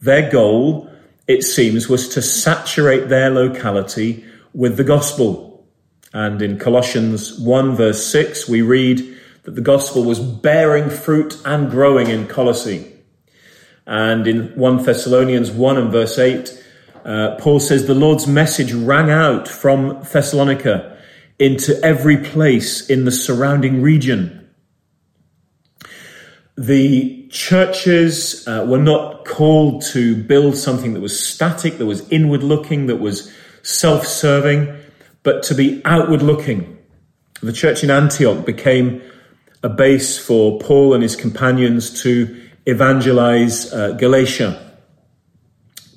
Their 0.00 0.30
goal, 0.30 0.90
it 1.26 1.42
seems, 1.42 1.88
was 1.88 2.08
to 2.10 2.22
saturate 2.22 3.08
their 3.08 3.30
locality 3.30 4.24
with 4.54 4.76
the 4.76 4.84
gospel. 4.84 5.66
And 6.12 6.40
in 6.40 6.58
Colossians 6.58 7.38
1 7.38 7.76
verse 7.76 8.04
6, 8.06 8.48
we 8.48 8.62
read 8.62 9.16
that 9.42 9.54
the 9.54 9.60
gospel 9.60 10.04
was 10.04 10.20
bearing 10.20 10.90
fruit 10.90 11.40
and 11.44 11.70
growing 11.70 12.08
in 12.08 12.26
Colossae. 12.26 12.92
And 13.86 14.26
in 14.26 14.48
1 14.56 14.84
Thessalonians 14.84 15.50
1 15.50 15.78
and 15.78 15.92
verse 15.92 16.18
8, 16.18 16.64
uh, 17.04 17.36
Paul 17.38 17.60
says 17.60 17.86
the 17.86 17.94
Lord's 17.94 18.26
message 18.26 18.72
rang 18.72 19.10
out 19.10 19.48
from 19.48 20.02
Thessalonica 20.12 20.97
into 21.38 21.78
every 21.84 22.16
place 22.16 22.88
in 22.88 23.04
the 23.04 23.10
surrounding 23.10 23.80
region. 23.80 24.48
The 26.56 27.28
churches 27.30 28.46
uh, 28.48 28.66
were 28.68 28.78
not 28.78 29.24
called 29.24 29.82
to 29.92 30.20
build 30.20 30.56
something 30.56 30.94
that 30.94 31.00
was 31.00 31.18
static, 31.18 31.78
that 31.78 31.86
was 31.86 32.08
inward 32.10 32.42
looking, 32.42 32.86
that 32.86 32.96
was 32.96 33.32
self 33.62 34.06
serving, 34.06 34.76
but 35.22 35.42
to 35.44 35.54
be 35.54 35.80
outward 35.84 36.22
looking. 36.22 36.78
The 37.40 37.52
church 37.52 37.84
in 37.84 37.90
Antioch 37.90 38.44
became 38.44 39.00
a 39.62 39.68
base 39.68 40.18
for 40.18 40.58
Paul 40.58 40.94
and 40.94 41.02
his 41.02 41.14
companions 41.14 42.02
to 42.02 42.48
evangelize 42.66 43.72
uh, 43.72 43.92
Galatia. 43.92 44.76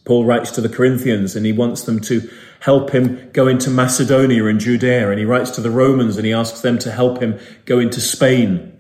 Paul 0.05 0.25
writes 0.25 0.51
to 0.51 0.62
the 0.62 0.69
Corinthians 0.69 1.36
and 1.36 1.45
he 1.45 1.51
wants 1.51 1.83
them 1.83 2.00
to 2.01 2.29
help 2.62 2.91
him 2.91 3.32
go 3.34 3.48
into 3.48 3.72
Macedonia 3.72 4.46
and 4.46 4.60
Judea. 4.60 5.10
And 5.10 5.20
he 5.20 5.25
writes 5.25 5.51
to 5.51 5.62
the 5.62 5.72
Romans 5.72 6.15
and 6.15 6.25
he 6.25 6.32
asks 6.32 6.62
them 6.62 6.77
to 6.80 6.91
help 6.91 7.22
him 7.22 7.39
go 7.65 7.80
into 7.80 8.00
Spain. 8.00 8.80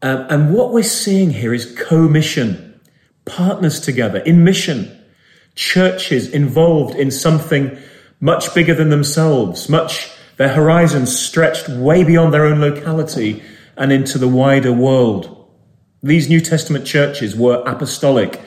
Um, 0.00 0.26
and 0.30 0.54
what 0.54 0.72
we're 0.72 0.84
seeing 0.84 1.30
here 1.30 1.52
is 1.52 1.74
co 1.76 2.08
mission, 2.08 2.80
partners 3.24 3.80
together 3.80 4.20
in 4.20 4.44
mission, 4.44 5.04
churches 5.56 6.28
involved 6.28 6.94
in 6.94 7.10
something 7.10 7.76
much 8.20 8.54
bigger 8.54 8.74
than 8.74 8.90
themselves, 8.90 9.68
much 9.68 10.10
their 10.36 10.54
horizons 10.54 11.16
stretched 11.18 11.68
way 11.68 12.04
beyond 12.04 12.32
their 12.32 12.46
own 12.46 12.60
locality 12.60 13.42
and 13.76 13.92
into 13.92 14.18
the 14.18 14.28
wider 14.28 14.72
world. 14.72 15.50
These 16.02 16.28
New 16.28 16.40
Testament 16.40 16.86
churches 16.86 17.34
were 17.34 17.62
apostolic 17.66 18.40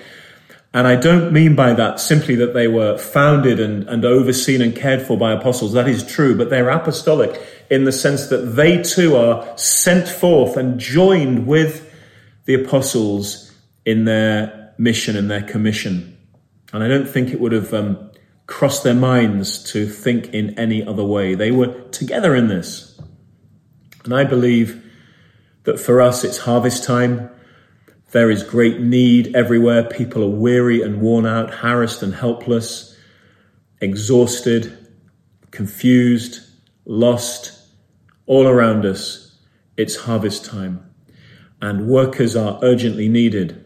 and 0.74 0.86
I 0.86 0.96
don't 0.96 1.32
mean 1.32 1.56
by 1.56 1.74
that 1.74 2.00
simply 2.00 2.36
that 2.36 2.54
they 2.54 2.68
were 2.68 2.98
founded 2.98 3.60
and, 3.60 3.88
and 3.88 4.04
overseen 4.04 4.62
and 4.62 4.76
cared 4.76 5.02
for 5.02 5.18
by 5.18 5.32
apostles. 5.32 5.74
That 5.74 5.88
is 5.88 6.04
true, 6.06 6.38
but 6.38 6.50
they're 6.50 6.70
apostolic 6.70 7.42
in 7.70 7.86
the 7.86 7.92
sense 7.92 8.28
that 8.28 8.56
they 8.56 8.82
too 8.82 9.16
are 9.16 9.58
sent 9.58 10.08
forth 10.08 10.58
and 10.58 10.80
joined 10.80 11.48
with 11.48 11.94
the 12.46 12.54
apostles 12.54 13.52
in 13.86 14.06
their 14.06 14.74
mission 14.78 15.16
and 15.16 15.32
their 15.32 15.42
commission. 15.42 16.18
And 16.74 16.84
I 16.84 16.88
don't 16.88 17.08
think 17.08 17.30
it 17.30 17.40
would 17.40 17.54
have 17.54 17.74
um, 17.74 18.12
crossed 18.46 18.84
their 18.84 18.94
minds 18.94 19.64
to 19.72 19.88
think 19.88 20.34
in 20.34 20.58
any 20.60 20.86
other 20.86 21.04
way. 21.04 21.36
They 21.36 21.52
were 21.52 21.74
together 21.90 22.36
in 22.36 22.48
this. 22.48 23.00
And 24.04 24.14
I 24.14 24.24
believe 24.24 24.84
that 25.64 25.80
for 25.80 26.02
us 26.02 26.24
it's 26.24 26.38
harvest 26.40 26.84
time. 26.84 27.30
There 28.12 28.32
is 28.32 28.42
great 28.42 28.80
need 28.80 29.36
everywhere. 29.36 29.84
People 29.84 30.24
are 30.24 30.30
weary 30.30 30.82
and 30.82 31.02
worn 31.02 31.26
out, 31.26 31.56
harassed 31.56 32.02
and 32.02 32.16
helpless, 32.16 32.98
exhausted, 33.82 34.88
confused, 35.52 36.40
lost. 36.86 37.52
All 38.26 38.48
around 38.48 38.86
us, 38.86 39.38
it's 39.76 39.98
harvest 39.98 40.46
time. 40.46 40.90
And 41.62 41.88
workers 41.88 42.36
are 42.36 42.60
urgently 42.62 43.10
needed. 43.10 43.66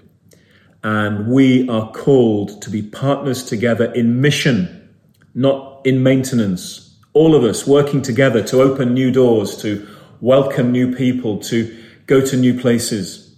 And 0.83 1.31
we 1.31 1.69
are 1.69 1.91
called 1.91 2.63
to 2.63 2.71
be 2.71 2.81
partners 2.81 3.43
together 3.43 3.93
in 3.93 4.21
mission, 4.21 4.89
not 5.35 5.81
in 5.85 6.01
maintenance. 6.01 6.97
All 7.13 7.35
of 7.35 7.43
us 7.43 7.67
working 7.67 8.01
together 8.01 8.41
to 8.45 8.61
open 8.61 8.95
new 8.95 9.11
doors, 9.11 9.61
to 9.61 9.87
welcome 10.19 10.71
new 10.71 10.95
people, 10.95 11.37
to 11.41 11.77
go 12.07 12.25
to 12.25 12.35
new 12.35 12.59
places. 12.59 13.30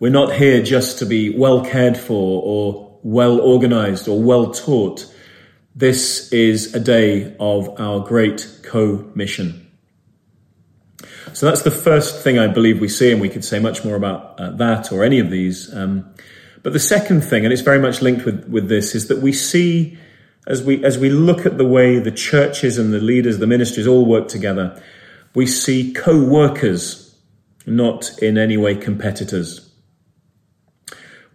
We're 0.00 0.12
not 0.12 0.32
here 0.32 0.62
just 0.62 1.00
to 1.00 1.06
be 1.06 1.36
well 1.36 1.64
cared 1.64 1.96
for 1.96 2.42
or 2.44 2.98
well 3.02 3.40
organized 3.40 4.06
or 4.06 4.22
well 4.22 4.52
taught. 4.52 5.12
This 5.74 6.32
is 6.32 6.72
a 6.74 6.80
day 6.80 7.34
of 7.40 7.80
our 7.80 8.00
great 8.00 8.60
co-mission. 8.62 9.66
So 11.32 11.46
that's 11.46 11.62
the 11.62 11.72
first 11.72 12.22
thing 12.22 12.38
I 12.38 12.46
believe 12.46 12.80
we 12.80 12.88
see, 12.88 13.10
and 13.10 13.20
we 13.20 13.28
could 13.28 13.44
say 13.44 13.58
much 13.58 13.84
more 13.84 13.96
about 13.96 14.38
uh, 14.40 14.50
that 14.52 14.92
or 14.92 15.04
any 15.04 15.18
of 15.18 15.30
these. 15.30 15.74
Um, 15.74 16.14
but 16.62 16.72
the 16.72 16.80
second 16.80 17.22
thing, 17.22 17.44
and 17.44 17.52
it's 17.52 17.62
very 17.62 17.80
much 17.80 18.00
linked 18.00 18.24
with, 18.24 18.48
with 18.48 18.68
this, 18.68 18.94
is 18.94 19.08
that 19.08 19.18
we 19.18 19.32
see 19.32 19.98
as 20.46 20.62
we 20.62 20.84
as 20.84 20.96
we 20.96 21.10
look 21.10 21.44
at 21.44 21.58
the 21.58 21.66
way 21.66 21.98
the 21.98 22.12
churches 22.12 22.78
and 22.78 22.92
the 22.92 23.00
leaders, 23.00 23.38
the 23.38 23.48
ministries 23.48 23.86
all 23.86 24.06
work 24.06 24.28
together, 24.28 24.80
we 25.34 25.44
see 25.44 25.92
co-workers, 25.92 27.16
not 27.66 28.16
in 28.22 28.38
any 28.38 28.56
way 28.56 28.76
competitors 28.76 29.67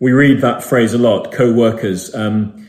we 0.03 0.11
read 0.11 0.41
that 0.41 0.61
phrase 0.61 0.93
a 0.93 0.97
lot, 0.97 1.31
co-workers. 1.31 2.13
Um, 2.13 2.67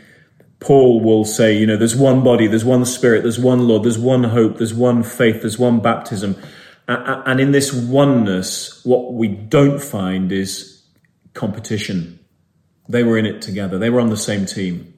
Paul 0.61 1.01
will 1.01 1.25
say, 1.25 1.59
you 1.59 1.67
know, 1.67 1.77
there's 1.77 1.97
one 1.97 2.23
body, 2.23 2.47
there's 2.47 2.65
one 2.65 2.85
spirit, 2.85 3.23
there's 3.23 3.41
one 3.41 3.67
Lord, 3.67 3.83
there's 3.83 3.99
one 3.99 4.23
hope, 4.23 4.59
there's 4.59 4.73
one 4.73 5.03
faith, 5.03 5.41
there's 5.41 5.59
one 5.59 5.81
baptism. 5.81 6.41
And 6.87 7.41
in 7.41 7.51
this 7.51 7.73
oneness, 7.73 8.85
what 8.85 9.15
we 9.15 9.27
don't 9.27 9.83
find 9.83 10.31
is 10.31 10.81
competition. 11.33 12.21
They 12.89 13.03
were 13.03 13.19
in 13.19 13.27
it 13.27 13.43
together. 13.43 13.79
They 13.79 13.91
were 13.91 14.01
on 14.01 14.11
the 14.11 14.17
same 14.17 14.47
team. 14.47 14.95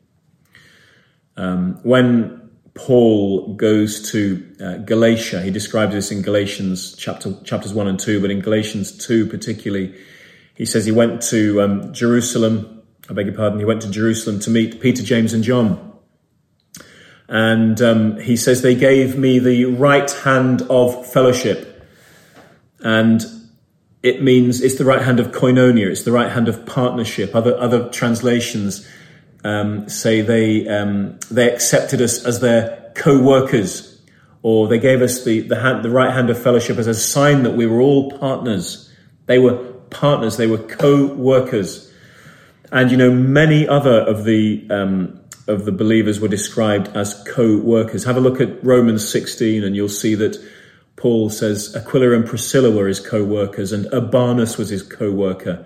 Um, 1.38 1.80
when 1.84 2.50
Paul 2.74 3.54
goes 3.54 4.10
to 4.10 4.56
uh, 4.62 4.76
Galatia, 4.84 5.40
he 5.40 5.50
describes 5.50 5.94
this 5.94 6.12
in 6.12 6.20
Galatians 6.20 6.94
chapter, 6.96 7.32
chapters 7.44 7.72
1 7.72 7.88
and 7.88 7.98
2, 7.98 8.20
but 8.20 8.30
in 8.30 8.40
Galatians 8.40 8.94
2 9.06 9.24
particularly, 9.24 9.98
he 10.56 10.64
says 10.64 10.86
he 10.86 10.92
went 10.92 11.22
to 11.24 11.60
um, 11.60 11.92
Jerusalem, 11.92 12.82
I 13.08 13.12
beg 13.12 13.26
your 13.26 13.34
pardon, 13.34 13.58
he 13.58 13.64
went 13.64 13.82
to 13.82 13.90
Jerusalem 13.90 14.40
to 14.40 14.50
meet 14.50 14.80
Peter, 14.80 15.02
James, 15.02 15.34
and 15.34 15.44
John. 15.44 15.92
And 17.28 17.80
um, 17.82 18.18
he 18.18 18.36
says 18.36 18.62
they 18.62 18.74
gave 18.74 19.18
me 19.18 19.38
the 19.38 19.66
right 19.66 20.10
hand 20.10 20.62
of 20.62 21.06
fellowship. 21.06 21.86
And 22.80 23.22
it 24.02 24.22
means 24.22 24.62
it's 24.62 24.76
the 24.76 24.84
right 24.84 25.02
hand 25.02 25.20
of 25.20 25.28
koinonia, 25.28 25.90
it's 25.90 26.04
the 26.04 26.12
right 26.12 26.32
hand 26.32 26.48
of 26.48 26.64
partnership. 26.64 27.34
Other, 27.34 27.58
other 27.58 27.90
translations 27.90 28.88
um, 29.44 29.88
say 29.90 30.22
they, 30.22 30.66
um, 30.68 31.18
they 31.30 31.52
accepted 31.52 32.00
us 32.00 32.24
as 32.24 32.40
their 32.40 32.92
co 32.94 33.20
workers, 33.20 34.00
or 34.40 34.68
they 34.68 34.78
gave 34.78 35.02
us 35.02 35.22
the, 35.24 35.40
the, 35.40 35.60
hand, 35.60 35.84
the 35.84 35.90
right 35.90 36.12
hand 36.12 36.30
of 36.30 36.42
fellowship 36.42 36.78
as 36.78 36.86
a 36.86 36.94
sign 36.94 37.42
that 37.42 37.56
we 37.56 37.66
were 37.66 37.80
all 37.80 38.10
partners. 38.12 38.90
They 39.26 39.38
were 39.38 39.75
partners, 39.90 40.36
they 40.36 40.46
were 40.46 40.58
co-workers. 40.58 41.92
And 42.72 42.90
you 42.90 42.96
know, 42.96 43.10
many 43.10 43.66
other 43.66 44.00
of 44.00 44.24
the 44.24 44.66
um, 44.70 45.20
of 45.46 45.64
the 45.64 45.72
believers 45.72 46.20
were 46.20 46.28
described 46.28 46.88
as 46.96 47.14
co-workers. 47.28 48.04
Have 48.04 48.16
a 48.16 48.20
look 48.20 48.40
at 48.40 48.64
Romans 48.64 49.08
16 49.08 49.62
and 49.62 49.76
you'll 49.76 49.88
see 49.88 50.14
that 50.16 50.36
Paul 50.96 51.30
says 51.30 51.74
Aquila 51.76 52.12
and 52.12 52.26
Priscilla 52.26 52.70
were 52.70 52.88
his 52.88 53.00
co-workers 53.00 53.72
and 53.72 53.86
Urbanus 53.92 54.58
was 54.58 54.70
his 54.70 54.82
co-worker. 54.82 55.64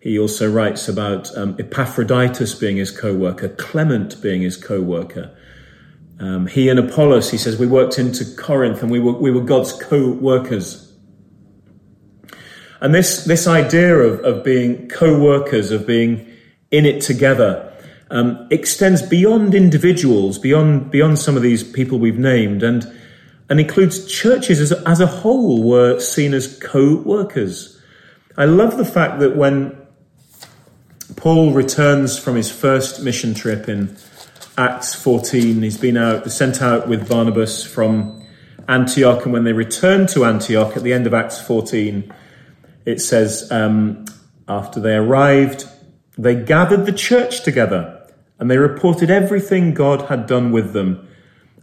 He 0.00 0.18
also 0.18 0.50
writes 0.50 0.88
about 0.88 1.36
um, 1.36 1.56
Epaphroditus 1.58 2.54
being 2.54 2.76
his 2.76 2.90
co-worker, 2.90 3.48
Clement 3.48 4.20
being 4.20 4.42
his 4.42 4.56
co-worker. 4.56 5.34
Um, 6.20 6.46
he 6.46 6.68
and 6.68 6.78
Apollos, 6.78 7.30
he 7.30 7.38
says, 7.38 7.58
we 7.58 7.66
worked 7.66 7.98
into 7.98 8.24
Corinth 8.36 8.82
and 8.82 8.90
we 8.90 8.98
were, 8.98 9.12
we 9.12 9.30
were 9.30 9.40
God's 9.40 9.72
co-workers. 9.72 10.87
And 12.80 12.94
this, 12.94 13.24
this 13.24 13.46
idea 13.46 13.96
of, 13.96 14.20
of 14.20 14.44
being 14.44 14.88
co-workers, 14.88 15.70
of 15.70 15.86
being 15.86 16.30
in 16.70 16.86
it 16.86 17.00
together, 17.02 17.72
um, 18.10 18.46
extends 18.50 19.02
beyond 19.02 19.54
individuals, 19.54 20.38
beyond, 20.38 20.90
beyond 20.90 21.18
some 21.18 21.36
of 21.36 21.42
these 21.42 21.64
people 21.64 21.98
we've 21.98 22.18
named. 22.18 22.62
And 22.62 22.90
and 23.48 23.60
includes 23.60 24.06
churches 24.06 24.60
as, 24.60 24.72
as 24.84 25.00
a 25.00 25.06
whole 25.06 25.62
were 25.62 25.98
seen 26.00 26.34
as 26.34 26.58
co-workers. 26.58 27.80
I 28.36 28.44
love 28.44 28.76
the 28.76 28.84
fact 28.84 29.20
that 29.20 29.36
when 29.36 29.76
Paul 31.16 31.52
returns 31.52 32.18
from 32.18 32.36
his 32.36 32.50
first 32.50 33.02
mission 33.02 33.34
trip 33.34 33.68
in 33.68 33.96
Acts 34.56 34.94
14, 34.94 35.62
he's 35.62 35.78
been 35.78 35.96
out, 35.96 36.30
sent 36.30 36.60
out 36.60 36.88
with 36.88 37.08
Barnabas 37.08 37.64
from 37.64 38.22
Antioch, 38.68 39.24
and 39.24 39.32
when 39.32 39.44
they 39.44 39.52
return 39.52 40.06
to 40.08 40.26
Antioch 40.26 40.76
at 40.76 40.82
the 40.82 40.92
end 40.92 41.06
of 41.06 41.14
Acts 41.14 41.40
14, 41.40 42.12
it 42.88 43.02
says, 43.02 43.52
um, 43.52 44.06
after 44.48 44.80
they 44.80 44.94
arrived, 44.94 45.68
they 46.16 46.34
gathered 46.34 46.86
the 46.86 46.92
church 46.92 47.42
together 47.42 48.02
and 48.38 48.50
they 48.50 48.56
reported 48.56 49.10
everything 49.10 49.74
God 49.74 50.08
had 50.08 50.26
done 50.26 50.52
with 50.52 50.72
them 50.72 51.06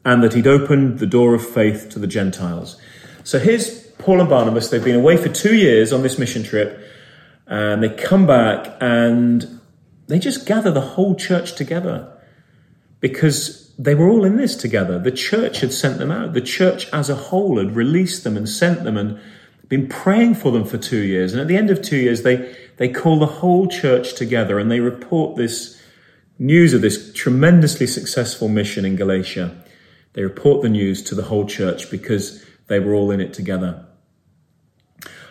and 0.05 0.21
that 0.23 0.33
he'd 0.33 0.45
opened 0.45 0.99
the 0.99 1.07
door 1.07 1.33
of 1.33 1.43
faith 1.43 1.89
to 1.89 1.99
the 1.99 2.05
Gentiles. 2.05 2.79
So 3.23 3.39
here's 3.39 3.87
Paul 3.97 4.19
and 4.19 4.29
Barnabas. 4.29 4.69
They've 4.69 4.83
been 4.83 4.95
away 4.95 5.17
for 5.17 5.29
two 5.29 5.55
years 5.55 5.91
on 5.91 6.03
this 6.03 6.19
mission 6.19 6.43
trip 6.43 6.79
and 7.47 7.81
they 7.81 7.89
come 7.89 8.27
back 8.27 8.77
and 8.79 9.59
they 10.05 10.19
just 10.19 10.45
gather 10.45 10.69
the 10.69 10.81
whole 10.81 11.15
church 11.15 11.55
together 11.55 12.15
because 12.99 13.73
they 13.79 13.95
were 13.95 14.09
all 14.09 14.25
in 14.25 14.37
this 14.37 14.55
together. 14.55 14.99
The 14.99 15.11
church 15.11 15.61
had 15.61 15.73
sent 15.73 15.97
them 15.97 16.11
out. 16.11 16.33
The 16.33 16.41
church 16.41 16.87
as 16.93 17.09
a 17.09 17.15
whole 17.15 17.57
had 17.57 17.75
released 17.75 18.23
them 18.23 18.37
and 18.37 18.47
sent 18.47 18.83
them 18.83 18.95
and 18.95 19.19
been 19.67 19.87
praying 19.87 20.35
for 20.35 20.51
them 20.51 20.65
for 20.65 20.77
two 20.77 21.01
years. 21.01 21.33
And 21.33 21.41
at 21.41 21.47
the 21.47 21.57
end 21.57 21.69
of 21.69 21.81
two 21.81 21.97
years, 21.97 22.23
they, 22.23 22.55
they 22.77 22.89
call 22.89 23.19
the 23.19 23.25
whole 23.25 23.67
church 23.67 24.15
together 24.15 24.59
and 24.59 24.69
they 24.69 24.79
report 24.79 25.37
this 25.37 25.81
news 26.37 26.73
of 26.73 26.81
this 26.81 27.13
tremendously 27.13 27.87
successful 27.87 28.47
mission 28.47 28.85
in 28.85 28.95
Galatia. 28.95 29.55
They 30.13 30.23
report 30.23 30.61
the 30.61 30.69
news 30.69 31.01
to 31.03 31.15
the 31.15 31.23
whole 31.23 31.45
church 31.45 31.89
because 31.89 32.45
they 32.67 32.79
were 32.79 32.93
all 32.93 33.11
in 33.11 33.21
it 33.21 33.33
together. 33.33 33.85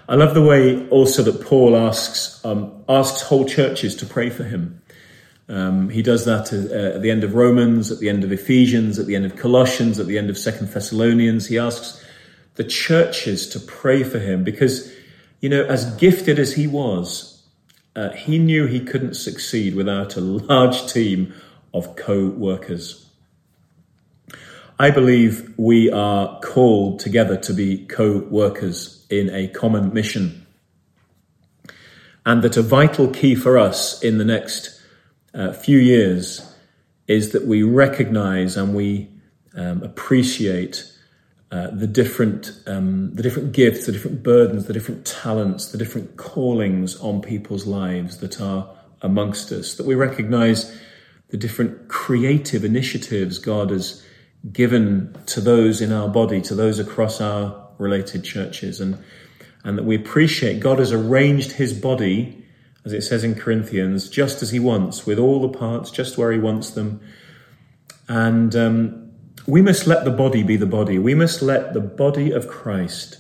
I 0.08 0.16
love 0.16 0.34
the 0.34 0.42
way 0.42 0.86
also 0.88 1.22
that 1.22 1.44
Paul 1.44 1.76
asks 1.76 2.44
um, 2.44 2.84
asks 2.88 3.22
whole 3.22 3.46
churches 3.46 3.96
to 3.96 4.06
pray 4.06 4.28
for 4.28 4.44
him. 4.44 4.82
Um, 5.48 5.88
he 5.88 6.02
does 6.02 6.26
that 6.26 6.52
at, 6.52 6.70
at, 6.70 7.02
the 7.02 7.10
end 7.10 7.24
of 7.24 7.34
Romans, 7.34 7.90
at 7.90 7.98
the 7.98 8.08
end 8.08 8.24
of 8.24 8.32
Ephesians, 8.32 8.98
at 8.98 9.06
the 9.06 9.16
end 9.16 9.24
of 9.24 9.36
Colossians, 9.36 9.98
at 9.98 10.06
the 10.06 10.18
end 10.18 10.28
of 10.30 10.36
Second 10.36 10.68
Thessalonians. 10.68 11.46
He 11.46 11.58
asks 11.58 12.03
the 12.54 12.64
churches 12.64 13.48
to 13.50 13.60
pray 13.60 14.02
for 14.02 14.18
him 14.18 14.44
because, 14.44 14.92
you 15.40 15.48
know, 15.48 15.64
as 15.64 15.94
gifted 15.96 16.38
as 16.38 16.54
he 16.54 16.66
was, 16.66 17.42
uh, 17.96 18.10
he 18.10 18.38
knew 18.38 18.66
he 18.66 18.80
couldn't 18.80 19.14
succeed 19.14 19.74
without 19.74 20.16
a 20.16 20.20
large 20.20 20.92
team 20.92 21.32
of 21.72 21.96
co-workers. 21.96 23.08
I 24.78 24.90
believe 24.90 25.54
we 25.56 25.90
are 25.90 26.40
called 26.40 26.98
together 26.98 27.36
to 27.36 27.52
be 27.52 27.86
co-workers 27.86 29.06
in 29.08 29.30
a 29.30 29.48
common 29.48 29.92
mission. 29.94 30.46
And 32.26 32.42
that 32.42 32.56
a 32.56 32.62
vital 32.62 33.08
key 33.08 33.34
for 33.34 33.58
us 33.58 34.02
in 34.02 34.18
the 34.18 34.24
next 34.24 34.80
uh, 35.32 35.52
few 35.52 35.78
years 35.78 36.54
is 37.06 37.32
that 37.32 37.46
we 37.46 37.62
recognize 37.62 38.56
and 38.56 38.74
we 38.74 39.10
um, 39.56 39.82
appreciate 39.82 40.90
uh, 41.54 41.70
the 41.70 41.86
different 41.86 42.50
um, 42.66 43.14
the 43.14 43.22
different 43.22 43.52
gifts, 43.52 43.86
the 43.86 43.92
different 43.92 44.24
burdens, 44.24 44.66
the 44.66 44.72
different 44.72 45.06
talents, 45.06 45.70
the 45.70 45.78
different 45.78 46.16
callings 46.16 46.96
on 46.96 47.22
people's 47.22 47.64
lives 47.64 48.18
that 48.18 48.40
are 48.40 48.68
amongst 49.02 49.52
us. 49.52 49.76
That 49.76 49.86
we 49.86 49.94
recognise 49.94 50.76
the 51.28 51.36
different 51.36 51.86
creative 51.86 52.64
initiatives 52.64 53.38
God 53.38 53.70
has 53.70 54.04
given 54.52 55.16
to 55.26 55.40
those 55.40 55.80
in 55.80 55.92
our 55.92 56.08
body, 56.08 56.40
to 56.40 56.56
those 56.56 56.80
across 56.80 57.20
our 57.20 57.68
related 57.78 58.24
churches, 58.24 58.80
and 58.80 58.98
and 59.62 59.78
that 59.78 59.84
we 59.84 59.94
appreciate 59.94 60.58
God 60.58 60.80
has 60.80 60.90
arranged 60.90 61.52
His 61.52 61.72
body, 61.72 62.44
as 62.84 62.92
it 62.92 63.02
says 63.02 63.22
in 63.22 63.36
Corinthians, 63.36 64.08
just 64.08 64.42
as 64.42 64.50
He 64.50 64.58
wants, 64.58 65.06
with 65.06 65.20
all 65.20 65.40
the 65.40 65.56
parts 65.56 65.92
just 65.92 66.18
where 66.18 66.32
He 66.32 66.38
wants 66.40 66.70
them, 66.70 67.00
and. 68.08 68.56
Um, 68.56 69.03
we 69.46 69.62
must 69.62 69.86
let 69.86 70.04
the 70.04 70.10
body 70.10 70.42
be 70.42 70.56
the 70.56 70.66
body. 70.66 70.98
We 70.98 71.14
must 71.14 71.42
let 71.42 71.74
the 71.74 71.80
body 71.80 72.30
of 72.30 72.48
Christ, 72.48 73.18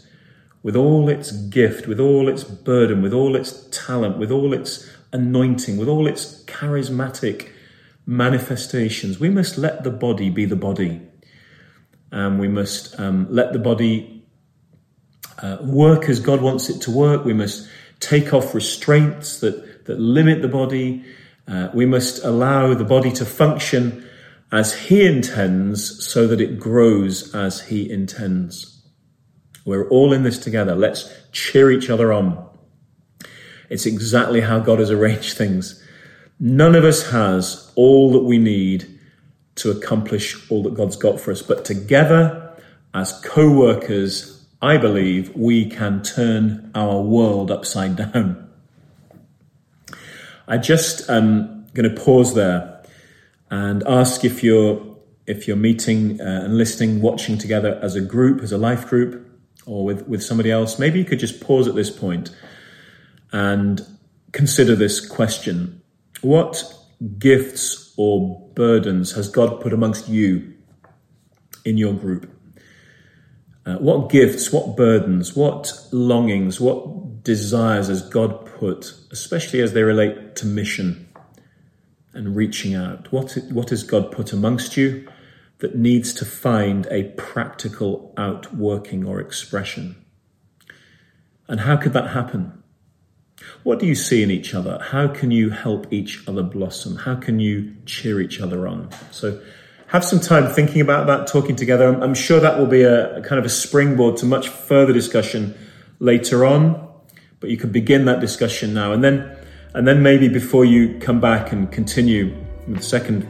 with 0.62 0.76
all 0.76 1.08
its 1.08 1.32
gift, 1.32 1.86
with 1.86 2.00
all 2.00 2.28
its 2.28 2.44
burden, 2.44 3.02
with 3.02 3.12
all 3.12 3.36
its 3.36 3.68
talent, 3.70 4.18
with 4.18 4.30
all 4.30 4.52
its 4.52 4.88
anointing, 5.12 5.76
with 5.76 5.88
all 5.88 6.06
its 6.06 6.42
charismatic 6.44 7.50
manifestations, 8.06 9.18
we 9.18 9.30
must 9.30 9.56
let 9.56 9.84
the 9.84 9.90
body 9.90 10.30
be 10.30 10.44
the 10.44 10.56
body. 10.56 11.00
And 12.10 12.38
we 12.38 12.48
must 12.48 12.98
um, 13.00 13.26
let 13.30 13.52
the 13.52 13.58
body 13.58 14.24
uh, 15.42 15.58
work 15.62 16.08
as 16.08 16.20
God 16.20 16.42
wants 16.42 16.68
it 16.68 16.80
to 16.82 16.90
work. 16.90 17.24
We 17.24 17.32
must 17.32 17.68
take 18.00 18.32
off 18.32 18.54
restraints 18.54 19.40
that, 19.40 19.86
that 19.86 19.98
limit 19.98 20.42
the 20.42 20.48
body. 20.48 21.04
Uh, 21.48 21.68
we 21.74 21.86
must 21.86 22.24
allow 22.24 22.74
the 22.74 22.84
body 22.84 23.10
to 23.12 23.24
function 23.24 24.08
as 24.52 24.74
He 24.74 25.06
intends 25.06 26.04
so 26.04 26.26
that 26.26 26.40
it 26.40 26.58
grows 26.58 27.34
as 27.34 27.62
He 27.62 27.90
intends. 27.90 28.82
We're 29.64 29.88
all 29.88 30.12
in 30.12 30.22
this 30.22 30.38
together. 30.38 30.74
Let's 30.74 31.10
cheer 31.32 31.70
each 31.70 31.90
other 31.90 32.12
on. 32.12 32.48
It's 33.70 33.86
exactly 33.86 34.42
how 34.42 34.58
God 34.60 34.78
has 34.78 34.90
arranged 34.90 35.36
things. 35.38 35.82
None 36.38 36.74
of 36.74 36.84
us 36.84 37.10
has 37.10 37.72
all 37.76 38.12
that 38.12 38.24
we 38.24 38.38
need 38.38 38.90
to 39.56 39.70
accomplish 39.70 40.50
all 40.50 40.62
that 40.64 40.74
God's 40.74 40.96
got 40.96 41.20
for 41.20 41.30
us, 41.30 41.42
but 41.42 41.64
together 41.64 42.52
as 42.92 43.12
co 43.24 43.50
workers, 43.52 44.46
I 44.60 44.76
believe 44.76 45.34
we 45.36 45.68
can 45.68 46.02
turn 46.02 46.70
our 46.74 47.00
world 47.00 47.50
upside 47.50 47.96
down. 47.96 48.48
I 50.46 50.58
just 50.58 51.08
um, 51.08 51.66
going 51.74 51.92
to 51.92 52.00
pause 52.00 52.34
there 52.34 52.73
and 53.50 53.82
ask 53.86 54.24
if 54.24 54.42
you're 54.42 54.94
if 55.26 55.48
you're 55.48 55.56
meeting 55.56 56.20
uh, 56.20 56.42
and 56.44 56.58
listening, 56.58 57.00
watching 57.00 57.38
together 57.38 57.78
as 57.82 57.94
a 57.94 58.00
group, 58.00 58.42
as 58.42 58.52
a 58.52 58.58
life 58.58 58.86
group, 58.86 59.26
or 59.66 59.84
with 59.84 60.06
with 60.08 60.22
somebody 60.22 60.50
else. 60.50 60.78
Maybe 60.78 60.98
you 60.98 61.04
could 61.04 61.18
just 61.18 61.40
pause 61.40 61.68
at 61.68 61.74
this 61.74 61.90
point 61.90 62.30
and 63.32 63.80
consider 64.32 64.74
this 64.74 65.06
question: 65.06 65.82
What 66.20 66.62
gifts 67.18 67.94
or 67.96 68.50
burdens 68.54 69.12
has 69.12 69.28
God 69.28 69.60
put 69.60 69.72
amongst 69.72 70.08
you 70.08 70.54
in 71.64 71.78
your 71.78 71.94
group? 71.94 72.30
Uh, 73.66 73.76
what 73.76 74.10
gifts, 74.10 74.52
what 74.52 74.76
burdens, 74.76 75.34
what 75.34 75.72
longings, 75.90 76.60
what 76.60 77.24
desires 77.24 77.88
has 77.88 78.02
God 78.02 78.44
put, 78.44 78.92
especially 79.10 79.62
as 79.62 79.72
they 79.72 79.82
relate 79.82 80.36
to 80.36 80.46
mission? 80.46 81.08
And 82.14 82.36
reaching 82.36 82.74
out? 82.74 83.10
What, 83.12 83.36
what 83.50 83.70
has 83.70 83.82
God 83.82 84.12
put 84.12 84.32
amongst 84.32 84.76
you 84.76 85.08
that 85.58 85.76
needs 85.76 86.12
to 86.14 86.24
find 86.24 86.86
a 86.90 87.04
practical 87.16 88.12
outworking 88.16 89.06
or 89.06 89.20
expression? 89.20 89.96
And 91.48 91.60
how 91.60 91.76
could 91.76 91.92
that 91.92 92.10
happen? 92.10 92.62
What 93.62 93.78
do 93.78 93.86
you 93.86 93.94
see 93.94 94.22
in 94.22 94.30
each 94.30 94.54
other? 94.54 94.78
How 94.80 95.08
can 95.08 95.30
you 95.30 95.50
help 95.50 95.92
each 95.92 96.26
other 96.26 96.42
blossom? 96.42 96.96
How 96.96 97.14
can 97.14 97.40
you 97.40 97.76
cheer 97.86 98.20
each 98.20 98.40
other 98.40 98.66
on? 98.66 98.90
So 99.10 99.40
have 99.88 100.04
some 100.04 100.20
time 100.20 100.52
thinking 100.52 100.80
about 100.80 101.06
that, 101.06 101.26
talking 101.26 101.56
together. 101.56 101.86
I'm 101.86 102.14
sure 102.14 102.40
that 102.40 102.58
will 102.58 102.66
be 102.66 102.82
a, 102.82 103.18
a 103.18 103.22
kind 103.22 103.38
of 103.38 103.44
a 103.44 103.50
springboard 103.50 104.16
to 104.18 104.26
much 104.26 104.48
further 104.48 104.92
discussion 104.92 105.54
later 105.98 106.44
on, 106.44 106.88
but 107.40 107.50
you 107.50 107.56
can 107.56 107.70
begin 107.70 108.06
that 108.06 108.20
discussion 108.20 108.74
now. 108.74 108.92
And 108.92 109.04
then 109.04 109.33
and 109.74 109.86
then 109.86 110.02
maybe 110.02 110.28
before 110.28 110.64
you 110.64 110.98
come 111.00 111.20
back 111.20 111.52
and 111.52 111.70
continue 111.70 112.34
with 112.66 112.78
the 112.78 112.82
second 112.82 113.26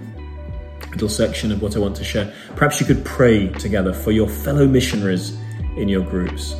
little 0.92 1.08
section 1.08 1.50
of 1.50 1.62
what 1.62 1.74
I 1.74 1.78
want 1.78 1.96
to 1.96 2.04
share, 2.04 2.32
perhaps 2.54 2.80
you 2.80 2.86
could 2.86 3.04
pray 3.04 3.48
together 3.48 3.92
for 3.92 4.12
your 4.12 4.28
fellow 4.28 4.66
missionaries 4.66 5.36
in 5.76 5.88
your 5.88 6.02
groups. 6.02 6.54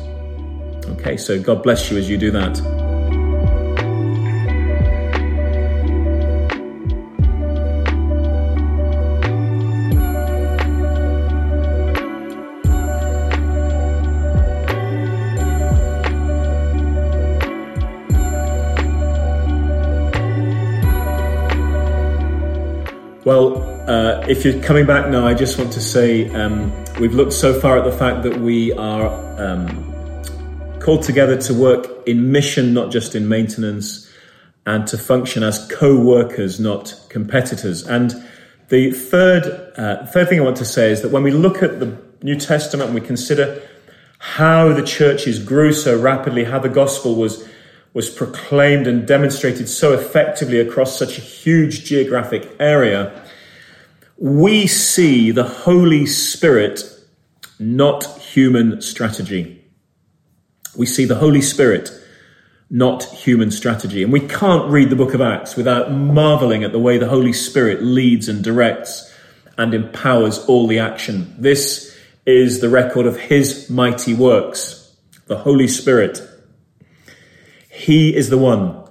Okay, 0.87 1.17
so 1.17 1.41
God 1.41 1.63
bless 1.63 1.89
you 1.89 1.97
as 1.97 2.09
you 2.09 2.17
do 2.17 2.31
that. 2.31 2.84
If 24.27 24.43
you're 24.43 24.59
coming 24.63 24.87
back 24.87 25.09
now, 25.09 25.27
I 25.27 25.35
just 25.35 25.59
want 25.59 25.71
to 25.73 25.79
say 25.79 26.33
um, 26.33 26.71
we've 26.99 27.13
looked 27.13 27.33
so 27.33 27.59
far 27.59 27.77
at 27.77 27.85
the 27.85 27.95
fact 27.95 28.23
that 28.23 28.39
we 28.39 28.73
are 28.73 29.07
um, 29.39 30.79
called 30.79 31.03
together 31.03 31.39
to 31.41 31.53
work 31.53 32.07
in 32.07 32.31
mission, 32.31 32.73
not 32.73 32.91
just 32.91 33.13
in 33.13 33.27
maintenance, 33.27 34.11
and 34.65 34.87
to 34.87 34.97
function 34.97 35.43
as 35.43 35.67
co-workers, 35.71 36.59
not 36.59 36.99
competitors. 37.09 37.85
And 37.85 38.15
the 38.69 38.91
third 38.91 39.45
uh, 39.77 40.07
third 40.07 40.29
thing 40.29 40.39
I 40.39 40.43
want 40.43 40.57
to 40.57 40.65
say 40.65 40.91
is 40.91 41.03
that 41.03 41.11
when 41.11 41.21
we 41.21 41.29
look 41.29 41.61
at 41.61 41.79
the 41.79 41.95
New 42.23 42.35
Testament 42.35 42.89
and 42.89 42.99
we 42.99 43.05
consider 43.05 43.61
how 44.17 44.73
the 44.73 44.81
churches 44.81 45.37
grew 45.37 45.71
so 45.71 45.99
rapidly, 45.99 46.45
how 46.45 46.57
the 46.57 46.69
gospel 46.69 47.13
was, 47.13 47.47
was 47.93 48.09
proclaimed 48.09 48.87
and 48.87 49.07
demonstrated 49.07 49.69
so 49.69 49.93
effectively 49.93 50.59
across 50.59 50.97
such 50.97 51.19
a 51.19 51.21
huge 51.21 51.85
geographic 51.85 52.49
area, 52.59 53.23
we 54.17 54.67
see 54.67 55.31
the 55.31 55.43
Holy 55.43 56.05
Spirit, 56.05 56.83
not 57.59 58.05
human 58.19 58.81
strategy. 58.81 59.63
We 60.75 60.85
see 60.85 61.05
the 61.05 61.15
Holy 61.15 61.41
Spirit, 61.41 61.91
not 62.69 63.03
human 63.03 63.51
strategy. 63.51 64.03
And 64.03 64.13
we 64.13 64.21
can't 64.21 64.69
read 64.71 64.89
the 64.89 64.95
book 64.95 65.13
of 65.13 65.21
Acts 65.21 65.55
without 65.55 65.91
marveling 65.91 66.63
at 66.63 66.71
the 66.71 66.79
way 66.79 66.97
the 66.97 67.09
Holy 67.09 67.33
Spirit 67.33 67.83
leads 67.83 68.29
and 68.29 68.43
directs 68.43 69.13
and 69.57 69.73
empowers 69.73 70.39
all 70.45 70.67
the 70.67 70.79
action. 70.79 71.35
This 71.37 71.97
is 72.25 72.59
the 72.61 72.69
record 72.69 73.05
of 73.05 73.17
his 73.17 73.69
mighty 73.69 74.13
works, 74.13 74.95
the 75.27 75.37
Holy 75.37 75.67
Spirit. 75.67 76.21
He 77.69 78.15
is 78.15 78.29
the 78.29 78.37
one 78.37 78.83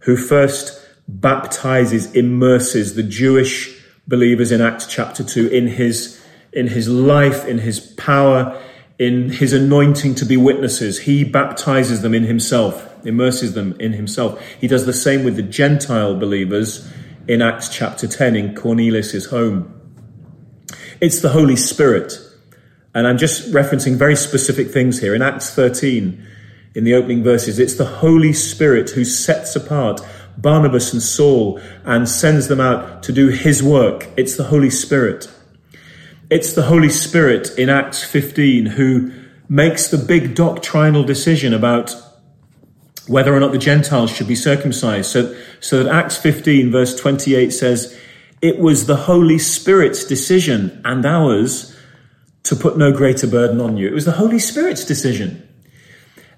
who 0.00 0.16
first 0.16 0.80
baptizes, 1.06 2.12
immerses 2.14 2.94
the 2.94 3.02
Jewish 3.02 3.73
believers 4.06 4.52
in 4.52 4.60
Acts 4.60 4.86
chapter 4.86 5.24
2 5.24 5.48
in 5.48 5.66
his, 5.66 6.22
in 6.52 6.68
his 6.68 6.88
life, 6.88 7.46
in 7.46 7.58
his 7.58 7.80
power, 7.80 8.60
in 8.98 9.30
his 9.30 9.52
anointing 9.52 10.14
to 10.16 10.24
be 10.24 10.36
witnesses. 10.36 11.00
He 11.00 11.24
baptizes 11.24 12.02
them 12.02 12.14
in 12.14 12.24
himself, 12.24 12.88
immerses 13.06 13.54
them 13.54 13.76
in 13.80 13.92
himself. 13.92 14.40
He 14.60 14.66
does 14.66 14.86
the 14.86 14.92
same 14.92 15.24
with 15.24 15.36
the 15.36 15.42
Gentile 15.42 16.18
believers 16.18 16.88
in 17.26 17.42
Acts 17.42 17.68
chapter 17.68 18.06
10 18.06 18.36
in 18.36 18.54
Cornelius' 18.54 19.26
home. 19.26 19.70
It's 21.00 21.20
the 21.20 21.30
Holy 21.30 21.56
Spirit. 21.56 22.18
And 22.94 23.08
I'm 23.08 23.18
just 23.18 23.52
referencing 23.52 23.96
very 23.96 24.14
specific 24.14 24.70
things 24.70 25.00
here. 25.00 25.14
In 25.14 25.22
Acts 25.22 25.52
13, 25.52 26.24
in 26.74 26.84
the 26.84 26.94
opening 26.94 27.22
verses, 27.22 27.58
it's 27.58 27.74
the 27.74 27.84
Holy 27.84 28.32
Spirit 28.32 28.90
who 28.90 29.04
sets 29.04 29.56
apart 29.56 30.00
Barnabas 30.36 30.92
and 30.92 31.02
Saul 31.02 31.60
and 31.84 32.08
sends 32.08 32.48
them 32.48 32.60
out 32.60 33.02
to 33.04 33.12
do 33.12 33.28
his 33.28 33.62
work. 33.62 34.08
It's 34.16 34.36
the 34.36 34.44
Holy 34.44 34.70
Spirit. 34.70 35.30
It's 36.30 36.54
the 36.54 36.62
Holy 36.62 36.88
Spirit 36.88 37.56
in 37.58 37.68
Acts 37.68 38.02
15 38.02 38.66
who 38.66 39.12
makes 39.48 39.88
the 39.88 39.98
big 39.98 40.34
doctrinal 40.34 41.04
decision 41.04 41.52
about 41.52 41.94
whether 43.06 43.34
or 43.34 43.40
not 43.40 43.52
the 43.52 43.58
Gentiles 43.58 44.10
should 44.10 44.26
be 44.26 44.34
circumcised. 44.34 45.10
So, 45.10 45.36
so 45.60 45.82
that 45.82 45.92
Acts 45.92 46.16
15 46.16 46.72
verse 46.72 46.96
28 46.96 47.52
says, 47.52 47.98
it 48.40 48.58
was 48.58 48.86
the 48.86 48.96
Holy 48.96 49.38
Spirit's 49.38 50.04
decision 50.04 50.80
and 50.84 51.04
ours 51.04 51.74
to 52.44 52.56
put 52.56 52.76
no 52.76 52.92
greater 52.92 53.26
burden 53.26 53.60
on 53.60 53.76
you. 53.76 53.88
It 53.88 53.94
was 53.94 54.04
the 54.04 54.12
Holy 54.12 54.38
Spirit's 54.38 54.84
decision. 54.84 55.48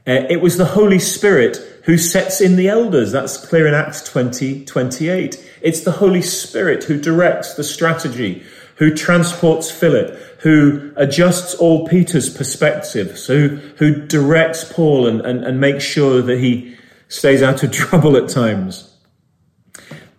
Uh, 0.07 0.25
it 0.31 0.41
was 0.41 0.57
the 0.57 0.65
Holy 0.65 1.01
Spirit 1.01 1.76
who 1.87 1.97
sets 1.97 2.41
in 2.41 2.57
the 2.57 2.69
elders. 2.69 3.13
That's 3.13 3.37
clear 3.37 3.67
in 3.67 3.73
Acts 3.73 4.03
20, 4.03 4.65
28. 4.65 5.53
It's 5.63 5.81
the 5.81 5.93
Holy 5.93 6.21
Spirit 6.21 6.85
who 6.85 7.01
directs 7.01 7.55
the 7.55 7.63
strategy, 7.63 8.45
who 8.77 8.93
transports 8.95 9.71
Philip, 9.71 10.11
who 10.41 10.93
adjusts 10.97 11.55
all 11.55 11.87
Peter's 11.87 12.29
perspectives, 12.29 13.27
who, 13.27 13.49
who 13.79 14.05
directs 14.05 14.65
Paul 14.65 15.07
and, 15.07 15.21
and, 15.21 15.45
and 15.45 15.61
makes 15.61 15.85
sure 15.85 16.21
that 16.23 16.39
he 16.41 16.77
stays 17.07 17.41
out 17.41 17.63
of 17.63 17.71
trouble 17.73 18.17
at 18.17 18.29
times. 18.29 18.93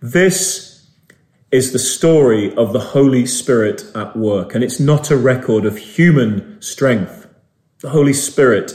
This 0.00 0.86
is 1.50 1.72
the 1.72 1.78
story 1.78 2.54
of 2.56 2.72
the 2.72 2.80
Holy 2.80 3.26
Spirit 3.26 3.84
at 3.94 4.16
work, 4.16 4.54
and 4.54 4.64
it's 4.64 4.80
not 4.80 5.10
a 5.10 5.16
record 5.18 5.66
of 5.66 5.76
human 5.76 6.60
strength. 6.62 7.28
The 7.80 7.90
Holy 7.90 8.14
Spirit 8.14 8.72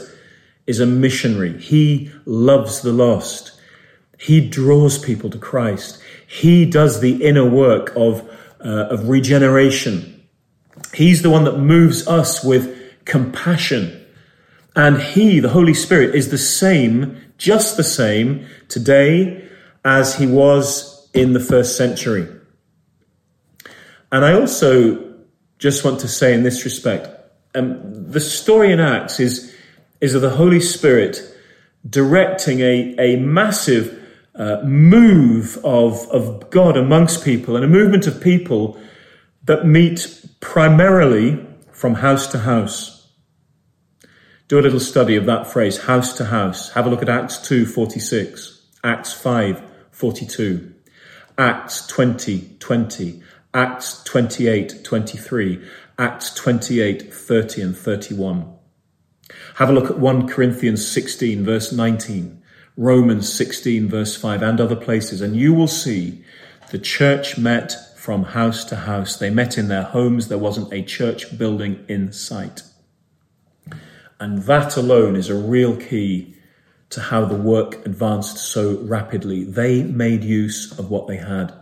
is 0.66 0.80
a 0.80 0.86
missionary. 0.86 1.58
He 1.58 2.10
loves 2.24 2.80
the 2.80 2.92
lost. 2.92 3.52
He 4.18 4.48
draws 4.48 4.98
people 4.98 5.30
to 5.30 5.38
Christ. 5.38 6.00
He 6.26 6.64
does 6.64 7.00
the 7.00 7.22
inner 7.22 7.48
work 7.48 7.92
of 7.96 8.28
uh, 8.60 8.88
of 8.88 9.08
regeneration. 9.08 10.26
He's 10.94 11.22
the 11.22 11.30
one 11.30 11.44
that 11.44 11.58
moves 11.58 12.06
us 12.08 12.42
with 12.42 13.04
compassion. 13.04 14.00
And 14.74 15.00
He, 15.00 15.40
the 15.40 15.50
Holy 15.50 15.74
Spirit, 15.74 16.14
is 16.14 16.30
the 16.30 16.38
same, 16.38 17.20
just 17.38 17.76
the 17.76 17.84
same 17.84 18.46
today 18.68 19.46
as 19.84 20.16
He 20.16 20.26
was 20.26 21.08
in 21.12 21.32
the 21.32 21.40
first 21.40 21.76
century. 21.76 22.28
And 24.10 24.24
I 24.24 24.32
also 24.32 25.14
just 25.58 25.84
want 25.84 26.00
to 26.00 26.08
say 26.08 26.34
in 26.34 26.42
this 26.42 26.64
respect, 26.64 27.08
um, 27.54 28.10
the 28.10 28.20
story 28.20 28.72
in 28.72 28.80
Acts 28.80 29.20
is, 29.20 29.53
is 30.04 30.14
of 30.14 30.20
the 30.20 30.36
Holy 30.36 30.60
Spirit 30.60 31.22
directing 31.88 32.60
a, 32.60 32.94
a 32.98 33.16
massive 33.16 33.98
uh, 34.34 34.60
move 34.62 35.56
of, 35.64 36.06
of 36.10 36.50
God 36.50 36.76
amongst 36.76 37.24
people 37.24 37.56
and 37.56 37.64
a 37.64 37.68
movement 37.68 38.06
of 38.06 38.20
people 38.20 38.78
that 39.44 39.64
meet 39.64 40.26
primarily 40.40 41.42
from 41.72 41.94
house 41.94 42.26
to 42.28 42.40
house. 42.40 43.08
Do 44.48 44.58
a 44.58 44.60
little 44.60 44.78
study 44.78 45.16
of 45.16 45.24
that 45.24 45.46
phrase, 45.46 45.84
house 45.84 46.14
to 46.18 46.26
house. 46.26 46.70
Have 46.72 46.86
a 46.86 46.90
look 46.90 47.00
at 47.00 47.08
Acts 47.08 47.38
2 47.38 47.64
46, 47.64 48.62
Acts 48.84 49.14
5 49.14 49.62
42, 49.90 50.74
Acts 51.38 51.86
20 51.86 52.56
20, 52.58 53.22
Acts 53.54 54.04
28 54.04 54.84
23, 54.84 55.66
Acts 55.98 56.34
28 56.34 57.14
30 57.14 57.62
and 57.62 57.74
31. 57.74 58.53
Have 59.54 59.70
a 59.70 59.72
look 59.72 59.88
at 59.88 59.98
1 59.98 60.26
Corinthians 60.26 60.86
16, 60.86 61.44
verse 61.44 61.72
19. 61.72 62.42
Romans 62.76 63.32
16, 63.32 63.88
verse 63.88 64.16
5, 64.16 64.42
and 64.42 64.60
other 64.60 64.74
places, 64.74 65.20
and 65.20 65.36
you 65.36 65.54
will 65.54 65.68
see 65.68 66.24
the 66.72 66.78
church 66.78 67.38
met 67.38 67.72
from 67.96 68.24
house 68.24 68.64
to 68.64 68.74
house. 68.74 69.16
They 69.16 69.30
met 69.30 69.56
in 69.56 69.68
their 69.68 69.84
homes, 69.84 70.26
there 70.26 70.38
wasn't 70.38 70.72
a 70.72 70.82
church 70.82 71.38
building 71.38 71.84
in 71.88 72.12
sight. 72.12 72.62
And 74.18 74.42
that 74.42 74.76
alone 74.76 75.14
is 75.14 75.30
a 75.30 75.36
real 75.36 75.76
key 75.76 76.34
to 76.90 77.00
how 77.00 77.24
the 77.24 77.36
work 77.36 77.86
advanced 77.86 78.38
so 78.38 78.78
rapidly. 78.78 79.44
They 79.44 79.84
made 79.84 80.24
use 80.24 80.76
of 80.76 80.90
what 80.90 81.06
they 81.06 81.18
had. 81.18 81.54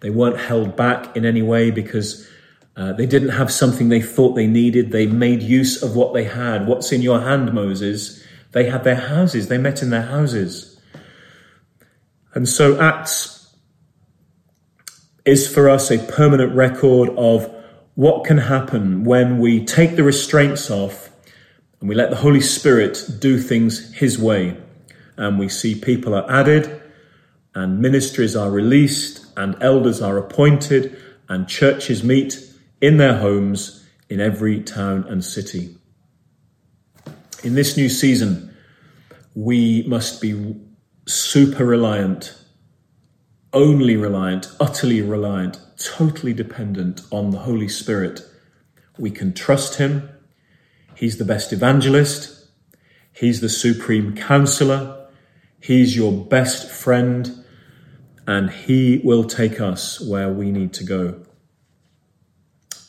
They 0.00 0.10
weren't 0.10 0.40
held 0.40 0.76
back 0.76 1.16
in 1.16 1.24
any 1.24 1.42
way 1.42 1.70
because 1.70 2.28
uh, 2.76 2.92
they 2.92 3.06
didn't 3.06 3.30
have 3.30 3.52
something 3.52 3.88
they 3.88 4.02
thought 4.02 4.34
they 4.34 4.46
needed. 4.46 4.90
They 4.90 5.06
made 5.06 5.42
use 5.42 5.82
of 5.82 5.94
what 5.94 6.12
they 6.12 6.24
had. 6.24 6.66
What's 6.66 6.90
in 6.90 7.02
your 7.02 7.20
hand, 7.20 7.52
Moses? 7.52 8.22
They 8.52 8.68
had 8.68 8.84
their 8.84 8.96
houses, 8.96 9.48
they 9.48 9.58
met 9.58 9.82
in 9.82 9.90
their 9.90 10.02
houses. 10.02 10.80
And 12.34 12.48
so 12.48 12.80
Acts 12.80 13.54
is 15.24 15.52
for 15.52 15.68
us 15.68 15.90
a 15.90 15.98
permanent 15.98 16.54
record 16.54 17.10
of 17.16 17.52
what 17.94 18.24
can 18.24 18.38
happen 18.38 19.04
when 19.04 19.38
we 19.38 19.64
take 19.64 19.96
the 19.96 20.02
restraints 20.02 20.70
off 20.70 21.10
and 21.80 21.88
we 21.88 21.94
let 21.94 22.10
the 22.10 22.16
Holy 22.16 22.40
Spirit 22.40 23.06
do 23.18 23.38
things 23.38 23.92
His 23.94 24.18
way. 24.18 24.56
And 25.16 25.38
we 25.38 25.48
see 25.48 25.74
people 25.74 26.14
are 26.14 26.28
added, 26.30 26.82
and 27.54 27.78
ministries 27.78 28.34
are 28.34 28.50
released, 28.50 29.26
and 29.36 29.54
elders 29.62 30.02
are 30.02 30.18
appointed, 30.18 30.96
and 31.28 31.46
churches 31.46 32.02
meet 32.02 32.38
in 32.80 32.96
their 32.96 33.18
homes 33.18 33.86
in 34.08 34.20
every 34.20 34.60
town 34.60 35.04
and 35.08 35.24
city. 35.24 35.76
In 37.42 37.54
this 37.54 37.76
new 37.76 37.88
season, 37.88 38.54
we 39.34 39.82
must 39.86 40.20
be 40.20 40.56
super 41.06 41.64
reliant, 41.64 42.34
only 43.52 43.96
reliant, 43.96 44.48
utterly 44.60 45.02
reliant, 45.02 45.58
totally 45.76 46.32
dependent 46.32 47.02
on 47.10 47.30
the 47.30 47.38
Holy 47.38 47.68
Spirit. 47.68 48.20
We 48.98 49.10
can 49.10 49.34
trust 49.34 49.76
Him. 49.76 50.08
He's 50.94 51.18
the 51.18 51.24
best 51.24 51.52
evangelist. 51.52 52.48
He's 53.12 53.40
the 53.40 53.48
supreme 53.48 54.14
counselor. 54.14 55.08
He's 55.60 55.96
your 55.96 56.12
best 56.12 56.70
friend. 56.70 57.44
And 58.26 58.50
He 58.50 59.00
will 59.04 59.24
take 59.24 59.60
us 59.60 60.00
where 60.00 60.32
we 60.32 60.50
need 60.50 60.72
to 60.74 60.84
go. 60.84 61.24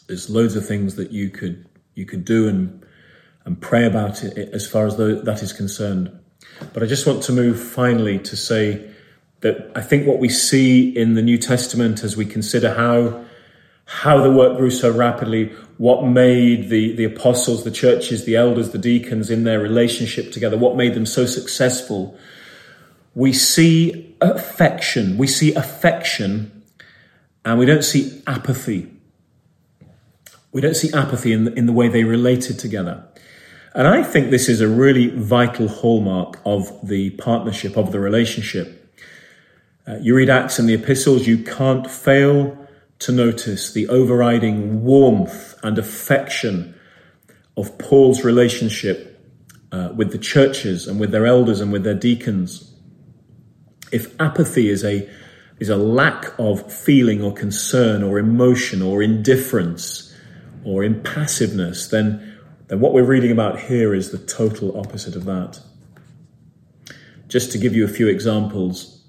There's 0.08 0.30
loads 0.30 0.56
of 0.56 0.66
things 0.66 0.96
that 0.96 1.12
you 1.12 1.30
could 1.30 1.66
you 1.96 2.06
could 2.06 2.26
do 2.26 2.48
and 2.48 2.86
and 3.46 3.60
pray 3.62 3.86
about 3.86 4.24
it 4.24 4.50
as 4.54 4.68
far 4.68 4.86
as 4.88 4.98
that 4.98 5.40
is 5.42 5.54
concerned. 5.54 6.12
But 6.74 6.84
I 6.84 6.86
just 6.86 7.06
want 7.06 7.24
to 7.24 7.32
move 7.32 7.60
finally 7.60 8.20
to 8.20 8.36
say 8.36 8.90
that 9.42 9.72
I 9.76 9.82
think 9.82 10.08
what 10.08 10.20
we 10.20 10.30
see 10.30 10.90
in 10.96 11.14
the 11.14 11.22
New 11.22 11.38
Testament 11.38 12.04
as 12.04 12.18
we 12.18 12.26
consider 12.26 12.74
how 12.74 13.26
how 13.88 14.22
the 14.22 14.32
work 14.32 14.58
grew 14.58 14.72
so 14.72 14.92
rapidly, 14.92 15.50
what 15.78 16.04
made 16.04 16.70
the, 16.70 16.96
the 16.96 17.04
apostles, 17.04 17.64
the 17.64 17.70
churches, 17.70 18.26
the 18.26 18.36
elders, 18.36 18.72
the 18.72 18.80
deacons 18.80 19.30
in 19.30 19.44
their 19.44 19.60
relationship 19.60 20.32
together, 20.32 20.58
what 20.58 20.76
made 20.76 20.96
them 20.96 21.06
so 21.06 21.28
successful, 21.28 22.18
we 23.14 23.32
see 23.32 24.16
affection. 24.22 25.20
We 25.20 25.28
see 25.28 25.54
affection 25.54 26.64
and 27.46 27.60
we 27.60 27.68
don't 27.68 27.84
see 27.84 28.24
apathy 28.26 28.95
We 30.56 30.62
don't 30.62 30.78
see 30.78 30.90
apathy 30.94 31.34
in 31.34 31.44
the, 31.44 31.54
in 31.54 31.66
the 31.66 31.74
way 31.74 31.90
they 31.90 32.06
related 32.06 32.58
together. 32.60 33.04
And 33.74 33.90
I 33.90 34.04
think 34.04 34.30
this 34.30 34.48
is 34.48 34.62
a 34.62 34.70
really 34.70 35.08
vital 35.10 35.68
hallmark 35.68 36.40
of 36.46 36.72
the 36.82 37.10
partnership, 37.10 37.76
of 37.76 37.92
the 37.92 38.00
relationship. 38.00 38.98
Uh, 39.86 39.98
you 39.98 40.16
read 40.16 40.30
Acts 40.30 40.58
and 40.58 40.70
the 40.70 40.74
epistles, 40.74 41.28
you 41.28 41.40
can't 41.40 41.92
fail 41.92 42.58
to 43.00 43.12
notice 43.12 43.74
the 43.74 43.90
overriding 43.90 44.82
warmth 44.82 45.60
and 45.62 45.78
affection 45.78 46.74
of 47.58 47.78
Paul's 47.78 48.24
relationship 48.24 49.22
uh, 49.74 49.90
with 49.94 50.14
the 50.14 50.18
churches 50.18 50.88
and 50.88 51.02
with 51.02 51.12
their 51.12 51.26
elders 51.26 51.60
and 51.60 51.70
with 51.74 51.84
their 51.84 51.94
deacons. 51.94 52.74
If 53.92 54.18
apathy 54.22 54.70
is 54.70 54.86
a 54.86 55.10
is 55.60 55.68
a 55.68 55.76
lack 55.76 56.34
of 56.40 56.72
feeling 56.72 57.22
or 57.22 57.34
concern 57.34 58.04
or 58.04 58.20
emotion 58.20 58.82
or 58.82 59.02
indifference 59.04 60.05
or 60.66 60.84
impassiveness, 60.84 61.90
then, 61.90 62.38
then 62.68 62.80
what 62.80 62.94
we're 62.94 63.04
reading 63.04 63.32
about 63.32 63.60
here 63.60 63.94
is 63.94 64.12
the 64.12 64.18
total 64.18 64.78
opposite 64.78 65.16
of 65.16 65.26
that. 65.26 65.60
Just 67.28 67.52
to 67.52 67.58
give 67.58 67.76
you 67.76 67.86
a 67.86 67.90
few 67.90 68.08
examples, 68.08 69.04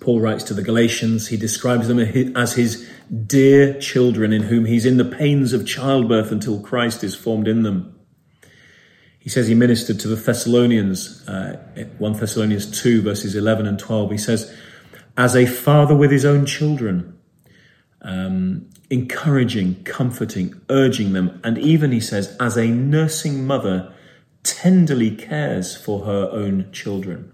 Paul 0.00 0.20
writes 0.20 0.44
to 0.44 0.54
the 0.54 0.62
Galatians, 0.62 1.28
he 1.28 1.36
describes 1.36 1.88
them 1.88 1.98
as 2.36 2.54
his 2.54 2.88
dear 3.26 3.78
children 3.80 4.32
in 4.32 4.42
whom 4.42 4.64
he's 4.64 4.86
in 4.86 4.96
the 4.96 5.04
pains 5.04 5.52
of 5.52 5.66
childbirth 5.66 6.32
until 6.32 6.60
Christ 6.60 7.04
is 7.04 7.14
formed 7.14 7.48
in 7.48 7.62
them. 7.62 7.98
He 9.18 9.28
says 9.28 9.48
he 9.48 9.54
ministered 9.54 10.00
to 10.00 10.08
the 10.08 10.16
Thessalonians, 10.16 11.28
uh, 11.28 11.58
1 11.98 12.12
Thessalonians 12.14 12.80
2, 12.80 13.02
verses 13.02 13.34
11 13.34 13.66
and 13.66 13.78
12. 13.78 14.12
He 14.12 14.18
says, 14.18 14.56
as 15.16 15.36
a 15.36 15.44
father 15.44 15.94
with 15.94 16.10
his 16.10 16.24
own 16.24 16.46
children, 16.46 17.18
um, 18.00 18.69
encouraging, 18.90 19.82
comforting, 19.84 20.60
urging 20.68 21.12
them, 21.12 21.40
and 21.44 21.56
even, 21.56 21.92
he 21.92 22.00
says, 22.00 22.36
as 22.40 22.56
a 22.56 22.66
nursing 22.66 23.46
mother 23.46 23.92
tenderly 24.42 25.14
cares 25.14 25.76
for 25.76 26.04
her 26.04 26.28
own 26.32 26.70
children. 26.72 27.32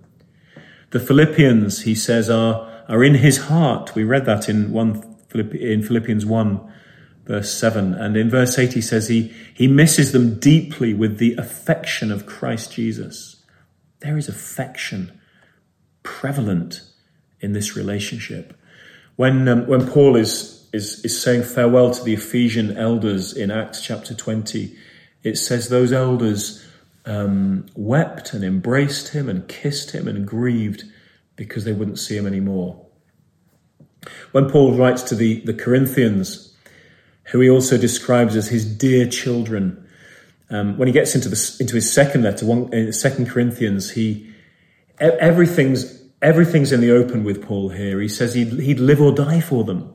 The 0.90 1.00
Philippians, 1.00 1.82
he 1.82 1.94
says, 1.94 2.28
are, 2.28 2.70
are 2.88 3.02
in 3.02 3.14
his 3.14 3.38
heart. 3.38 3.94
We 3.94 4.04
read 4.04 4.26
that 4.26 4.48
in, 4.48 4.70
one, 4.72 5.16
in 5.34 5.82
Philippians 5.82 6.26
1, 6.26 6.72
verse 7.24 7.52
7. 7.52 7.94
And 7.94 8.16
in 8.16 8.30
verse 8.30 8.58
8, 8.58 8.74
he 8.74 8.80
says 8.80 9.08
he, 9.08 9.34
he 9.54 9.66
misses 9.66 10.12
them 10.12 10.38
deeply 10.38 10.94
with 10.94 11.18
the 11.18 11.34
affection 11.34 12.12
of 12.12 12.26
Christ 12.26 12.72
Jesus. 12.72 13.42
There 14.00 14.16
is 14.16 14.28
affection 14.28 15.18
prevalent 16.02 16.82
in 17.40 17.52
this 17.52 17.76
relationship. 17.76 18.56
When, 19.16 19.48
um, 19.48 19.66
when 19.66 19.86
Paul 19.88 20.16
is, 20.16 20.55
is, 20.76 21.04
is 21.04 21.20
saying 21.20 21.42
farewell 21.42 21.90
to 21.90 22.04
the 22.04 22.14
Ephesian 22.14 22.76
elders 22.76 23.32
in 23.32 23.50
Acts 23.50 23.80
chapter 23.80 24.14
20, 24.14 24.76
it 25.22 25.36
says 25.36 25.68
those 25.68 25.92
elders 25.92 26.64
um, 27.06 27.66
wept 27.74 28.32
and 28.32 28.44
embraced 28.44 29.08
him 29.08 29.28
and 29.28 29.48
kissed 29.48 29.92
him 29.92 30.06
and 30.06 30.26
grieved 30.26 30.84
because 31.34 31.64
they 31.64 31.72
wouldn't 31.72 31.98
see 31.98 32.16
him 32.16 32.26
anymore. 32.26 32.86
When 34.32 34.48
Paul 34.48 34.76
writes 34.76 35.02
to 35.04 35.14
the, 35.14 35.40
the 35.40 35.54
Corinthians, 35.54 36.54
who 37.24 37.40
he 37.40 37.50
also 37.50 37.76
describes 37.76 38.36
as 38.36 38.48
his 38.48 38.64
dear 38.64 39.08
children, 39.08 39.82
um, 40.50 40.78
when 40.78 40.86
he 40.86 40.92
gets 40.92 41.14
into 41.14 41.28
the 41.28 41.56
into 41.58 41.74
his 41.74 41.92
second 41.92 42.22
letter, 42.22 42.46
one, 42.46 42.72
uh, 42.72 42.92
Second 42.92 43.28
Corinthians, 43.28 43.90
he 43.90 44.32
everything's 45.00 46.00
everything's 46.22 46.70
in 46.70 46.80
the 46.80 46.92
open 46.92 47.24
with 47.24 47.42
Paul 47.42 47.70
here. 47.70 48.00
He 48.00 48.08
says 48.08 48.34
he'd, 48.34 48.52
he'd 48.60 48.78
live 48.78 49.00
or 49.00 49.12
die 49.12 49.40
for 49.40 49.64
them. 49.64 49.94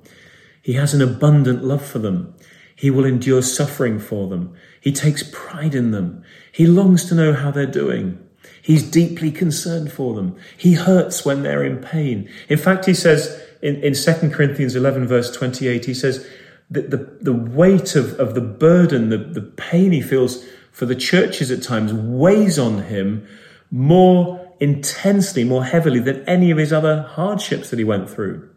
He 0.62 0.74
has 0.74 0.94
an 0.94 1.02
abundant 1.02 1.64
love 1.64 1.86
for 1.86 2.00
them. 2.00 2.36
He 2.76 2.90
will 2.90 3.06
endure 3.06 3.42
suffering 3.42 4.00
for 4.00 4.28
them. 4.28 4.54
He 4.80 4.92
takes 4.92 5.30
pride 5.32 5.76
in 5.76 5.92
them. 5.92 6.24
He 6.52 6.66
longs 6.66 7.06
to 7.06 7.16
know 7.16 7.34
how 7.34 7.52
they're 7.52 7.66
doing. 7.66 8.18
He's 8.62 8.84
deeply 8.84 9.32
concerned 9.32 9.92
for 9.92 10.14
them. 10.14 10.36
He 10.58 10.74
hurts 10.74 11.26
when 11.26 11.44
they're 11.44 11.64
in 11.64 11.78
pain. 11.78 12.30
In 12.50 12.58
fact, 12.58 12.86
he 12.86 12.94
says 12.94 13.42
in, 13.62 13.76
in 13.84 13.94
2 13.94 14.30
Corinthians 14.32 14.76
11, 14.76 15.08
verse 15.08 15.32
28, 15.32 15.86
he 15.86 15.94
says 15.94 16.28
that 16.70 16.90
the, 16.90 16.98
the 17.22 17.34
weight 17.34 17.96
of, 17.96 18.20
of 18.20 18.34
the 18.34 18.42
burden, 18.42 19.10
the, 19.10 19.18
the 19.18 19.42
pain 19.42 19.92
he 19.92 20.02
feels 20.02 20.44
for 20.72 20.86
the 20.86 20.96
churches 20.96 21.52
at 21.52 21.62
times 21.62 21.94
weighs 21.94 22.58
on 22.58 22.84
him 22.84 23.28
more 23.70 24.54
intensely, 24.60 25.44
more 25.44 25.66
heavily 25.66 26.00
than 26.00 26.24
any 26.28 26.52
of 26.52 26.58
his 26.58 26.72
other 26.72 27.04
hardships 27.04 27.70
that 27.70 27.80
he 27.80 27.86
went 27.86 28.10
through. 28.10 28.48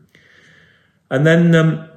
And 1.11 1.27
then 1.27 1.55
um, 1.55 1.89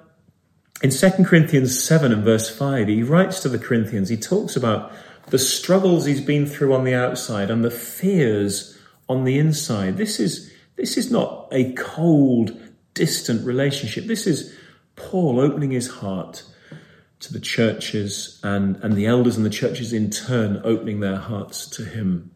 in 0.81 0.91
2 0.91 1.09
Corinthians 1.23 1.81
7 1.81 2.11
and 2.11 2.23
verse 2.23 2.55
5, 2.55 2.87
he 2.87 3.03
writes 3.03 3.39
to 3.41 3.49
the 3.49 3.57
Corinthians, 3.57 4.09
he 4.09 4.17
talks 4.17 4.55
about 4.55 4.91
the 5.27 5.39
struggles 5.39 6.05
he's 6.05 6.21
been 6.21 6.45
through 6.45 6.73
on 6.73 6.83
the 6.83 6.93
outside 6.93 7.49
and 7.49 7.63
the 7.63 7.71
fears 7.71 8.77
on 9.09 9.23
the 9.23 9.39
inside. 9.39 9.97
This 9.97 10.19
is, 10.19 10.51
this 10.75 10.97
is 10.97 11.11
not 11.11 11.47
a 11.51 11.73
cold, 11.73 12.57
distant 12.93 13.45
relationship. 13.45 14.05
This 14.05 14.27
is 14.27 14.55
Paul 14.95 15.39
opening 15.39 15.71
his 15.71 15.87
heart 15.87 16.43
to 17.19 17.33
the 17.33 17.39
churches 17.39 18.39
and, 18.43 18.75
and 18.77 18.93
the 18.93 19.07
elders 19.07 19.35
and 19.35 19.45
the 19.45 19.49
churches 19.49 19.91
in 19.91 20.11
turn 20.11 20.61
opening 20.63 20.99
their 20.99 21.17
hearts 21.17 21.67
to 21.71 21.83
him. 21.83 22.31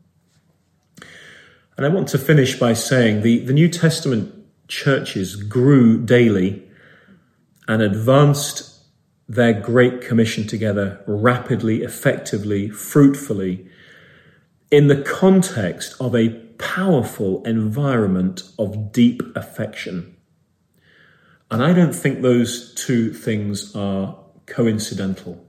And 1.78 1.86
I 1.86 1.90
want 1.90 2.08
to 2.10 2.18
finish 2.18 2.58
by 2.58 2.74
saying 2.74 3.22
the, 3.22 3.46
the 3.46 3.54
New 3.54 3.70
Testament 3.70 4.34
churches 4.68 5.36
grew 5.36 6.04
daily 6.04 6.68
and 7.72 7.82
advanced 7.82 8.84
their 9.30 9.54
Great 9.54 10.02
Commission 10.02 10.46
together 10.46 11.02
rapidly, 11.08 11.84
effectively, 11.84 12.68
fruitfully 12.70 13.66
in 14.70 14.88
the 14.88 15.02
context 15.02 15.96
of 15.98 16.14
a 16.14 16.32
powerful 16.58 17.42
environment 17.46 18.44
of 18.60 18.92
deep 18.92 19.22
affection. 19.38 20.18
And 21.50 21.64
I 21.64 21.72
don't 21.72 21.96
think 21.96 22.22
those 22.22 22.74
two 22.74 23.14
things 23.14 23.74
are 23.74 24.18
coincidental. 24.48 25.42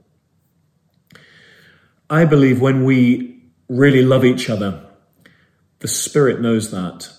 I 2.09 2.23
believe 2.23 2.61
when 2.61 2.85
we 2.85 3.43
really 3.67 4.01
love 4.01 4.23
each 4.23 4.49
other, 4.49 4.81
the 5.79 5.89
Spirit 5.89 6.39
knows 6.39 6.71
that, 6.71 7.09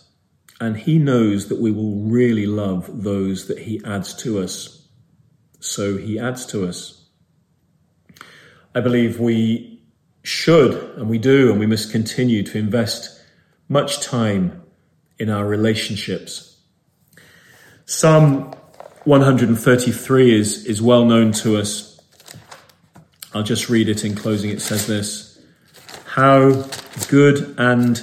and 0.63 0.79
He 0.79 0.99
knows 0.99 1.49
that 1.49 1.61
we 1.61 1.71
will 1.71 1.97
really 1.97 2.47
love 2.47 3.03
those 3.03 3.49
that 3.49 3.59
He 3.59 3.83
adds 3.85 4.15
to 4.23 4.41
us. 4.41 4.81
So 5.65 5.97
He 5.97 6.19
adds 6.19 6.47
to 6.47 6.67
us. 6.67 7.07
I 8.75 8.81
believe 8.81 9.21
we 9.21 9.83
should, 10.23 10.75
and 10.97 11.09
we 11.09 11.19
do, 11.19 11.51
and 11.51 11.61
we 11.61 11.67
must 11.67 11.91
continue 11.91 12.43
to 12.43 12.59
invest 12.59 13.21
much 13.69 14.01
time 14.01 14.63
in 15.19 15.31
our 15.31 15.47
relationships. 15.47 16.59
Psalm 17.87 18.55
133 19.05 20.39
is, 20.39 20.65
is 20.65 20.81
well 20.81 21.05
known 21.05 21.33
to 21.33 21.57
us. 21.57 22.01
I'll 23.33 23.43
just 23.43 23.69
read 23.69 23.89
it 23.89 24.05
in 24.05 24.15
closing. 24.15 24.51
It 24.51 24.63
says 24.63 24.87
this 24.87 25.41
How 26.05 26.69
good 27.09 27.55
and 27.59 28.03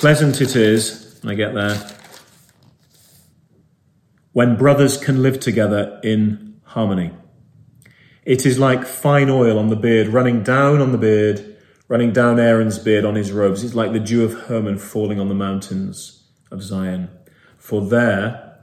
Pleasant 0.00 0.40
it 0.40 0.56
is, 0.56 1.20
I 1.26 1.34
get 1.34 1.52
there, 1.52 1.76
when 4.32 4.56
brothers 4.56 4.96
can 4.96 5.22
live 5.22 5.40
together 5.40 6.00
in 6.02 6.49
harmony. 6.70 7.10
It 8.24 8.46
is 8.46 8.58
like 8.58 8.84
fine 8.84 9.28
oil 9.28 9.58
on 9.58 9.68
the 9.68 9.76
beard, 9.76 10.08
running 10.08 10.44
down 10.44 10.80
on 10.80 10.92
the 10.92 10.98
beard, 10.98 11.56
running 11.88 12.12
down 12.12 12.38
Aaron's 12.38 12.78
beard 12.78 13.04
on 13.04 13.16
his 13.16 13.32
robes. 13.32 13.64
It's 13.64 13.74
like 13.74 13.92
the 13.92 13.98
dew 13.98 14.24
of 14.24 14.42
Hermon 14.42 14.78
falling 14.78 15.18
on 15.18 15.28
the 15.28 15.34
mountains 15.34 16.28
of 16.50 16.62
Zion. 16.62 17.10
For 17.58 17.80
there, 17.84 18.58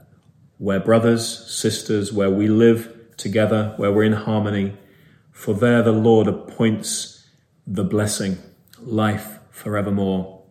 where 0.56 0.80
brothers, 0.80 1.22
sisters, 1.50 2.10
where 2.10 2.30
we 2.30 2.48
live 2.48 2.94
together, 3.18 3.74
where 3.76 3.92
we're 3.92 4.04
in 4.04 4.14
harmony, 4.14 4.74
for 5.30 5.52
there 5.52 5.82
the 5.82 5.92
Lord 5.92 6.26
appoints 6.26 7.28
the 7.66 7.84
blessing, 7.84 8.38
life 8.80 9.38
forevermore. 9.50 10.42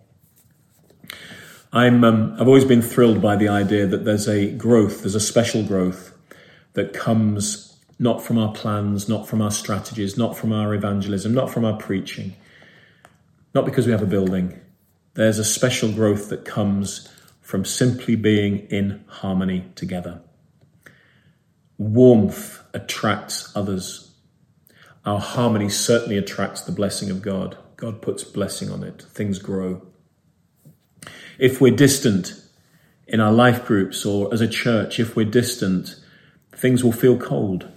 I'm, 1.74 2.04
um, 2.04 2.36
I've 2.40 2.48
always 2.48 2.66
been 2.66 2.84
thrilled 2.84 3.20
by 3.20 3.36
the 3.36 3.48
idea 3.48 3.88
that 3.88 4.06
there's 4.06 4.28
a 4.28 4.52
growth, 4.52 5.02
there's 5.02 5.16
a 5.16 5.20
special 5.20 5.64
growth 5.64 6.14
that 6.78 6.94
comes 6.94 7.76
not 7.98 8.22
from 8.22 8.38
our 8.38 8.54
plans, 8.54 9.10
not 9.10 9.28
from 9.28 9.42
our 9.42 9.50
strategies, 9.50 10.16
not 10.16 10.38
from 10.38 10.54
our 10.54 10.76
evangelism, 10.76 11.34
not 11.34 11.50
from 11.50 11.66
our 11.66 11.76
preaching, 11.76 12.36
not 13.56 13.66
because 13.66 13.88
we 13.88 13.92
have 13.92 14.04
a 14.04 14.06
building. 14.06 14.62
There's 15.16 15.40
a 15.40 15.44
special 15.44 15.92
growth 15.92 16.30
that 16.30 16.46
comes 16.46 17.10
from 17.42 17.66
simply 17.66 18.16
being 18.16 18.60
in 18.68 19.04
harmony 19.08 19.66
together. 19.74 20.22
Warmth 21.80 22.62
attracts 22.76 23.52
others. 23.56 24.12
Our 25.04 25.20
harmony 25.20 25.70
certainly 25.70 26.20
attracts 26.20 26.62
the 26.62 26.72
blessing 26.72 27.10
of 27.10 27.24
God. 27.24 27.58
God 27.76 28.04
puts 28.04 28.24
blessing 28.24 28.70
on 28.70 28.84
it. 28.84 29.02
Things 29.02 29.40
grow. 29.40 29.82
If 31.40 31.60
we're 31.60 31.76
distant 31.76 32.40
in 33.08 33.20
our 33.20 33.34
life 33.34 33.66
groups 33.66 34.06
or 34.06 34.32
as 34.32 34.42
a 34.42 34.48
church, 34.48 35.00
if 35.00 35.16
we're 35.16 35.26
distant, 35.26 35.96
things 36.58 36.84
will 36.84 36.92
feel 36.92 37.18
cold. 37.18 37.68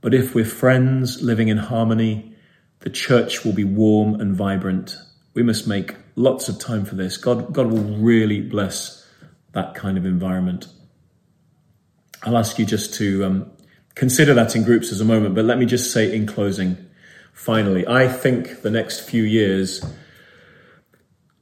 But 0.00 0.14
if 0.14 0.34
we're 0.34 0.44
friends 0.44 1.22
living 1.22 1.48
in 1.48 1.58
harmony, 1.58 2.34
the 2.80 2.90
church 2.90 3.44
will 3.44 3.52
be 3.52 3.64
warm 3.64 4.20
and 4.20 4.34
vibrant. 4.34 4.96
We 5.34 5.42
must 5.42 5.66
make 5.66 5.96
lots 6.14 6.48
of 6.48 6.58
time 6.58 6.84
for 6.84 6.94
this. 6.94 7.16
God, 7.16 7.52
God 7.52 7.66
will 7.66 7.96
really 7.98 8.40
bless 8.40 9.04
that 9.52 9.74
kind 9.74 9.98
of 9.98 10.06
environment. 10.06 10.68
I'll 12.22 12.38
ask 12.38 12.58
you 12.58 12.64
just 12.64 12.94
to 12.94 13.24
um, 13.24 13.50
consider 13.94 14.34
that 14.34 14.54
in 14.54 14.62
groups 14.62 14.92
as 14.92 15.00
a 15.00 15.04
moment, 15.04 15.34
but 15.34 15.44
let 15.44 15.58
me 15.58 15.66
just 15.66 15.92
say 15.92 16.14
in 16.14 16.26
closing, 16.26 16.76
finally, 17.32 17.86
I 17.86 18.08
think 18.08 18.62
the 18.62 18.70
next 18.70 19.00
few 19.00 19.24
years 19.24 19.84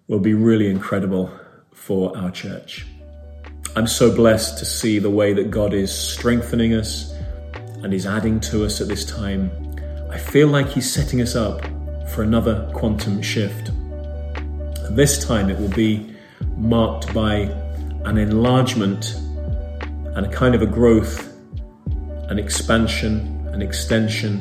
will 0.08 0.20
be 0.20 0.34
really 0.34 0.68
incredible 0.68 1.30
for 1.72 2.16
our 2.16 2.30
church. 2.30 2.86
I'm 3.76 3.88
so 3.88 4.14
blessed 4.14 4.58
to 4.58 4.64
see 4.64 5.00
the 5.00 5.10
way 5.10 5.32
that 5.32 5.50
God 5.50 5.74
is 5.74 5.92
strengthening 5.92 6.74
us 6.74 7.12
and 7.82 7.92
He's 7.92 8.06
adding 8.06 8.38
to 8.42 8.64
us 8.64 8.80
at 8.80 8.86
this 8.86 9.04
time. 9.04 9.50
I 10.08 10.16
feel 10.16 10.46
like 10.46 10.68
He's 10.68 10.88
setting 10.88 11.20
us 11.20 11.34
up 11.34 11.60
for 12.10 12.22
another 12.22 12.70
quantum 12.72 13.20
shift. 13.20 13.70
And 13.70 14.96
this 14.96 15.26
time 15.26 15.50
it 15.50 15.58
will 15.58 15.74
be 15.74 16.14
marked 16.56 17.12
by 17.12 17.50
an 18.04 18.16
enlargement 18.16 19.16
and 20.14 20.24
a 20.24 20.28
kind 20.30 20.54
of 20.54 20.62
a 20.62 20.66
growth, 20.66 21.36
an 22.30 22.38
expansion, 22.38 23.44
an 23.52 23.60
extension 23.60 24.38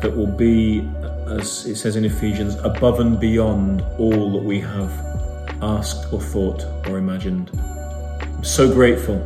that 0.00 0.12
will 0.12 0.26
be, 0.26 0.80
as 1.28 1.66
it 1.66 1.76
says 1.76 1.94
in 1.94 2.04
Ephesians, 2.04 2.56
above 2.64 2.98
and 2.98 3.20
beyond 3.20 3.82
all 3.96 4.32
that 4.32 4.42
we 4.42 4.58
have 4.58 4.90
asked 5.62 6.12
or 6.12 6.20
thought 6.20 6.64
or 6.88 6.98
imagined. 6.98 7.48
I'm 8.40 8.44
so 8.44 8.72
grateful 8.72 9.18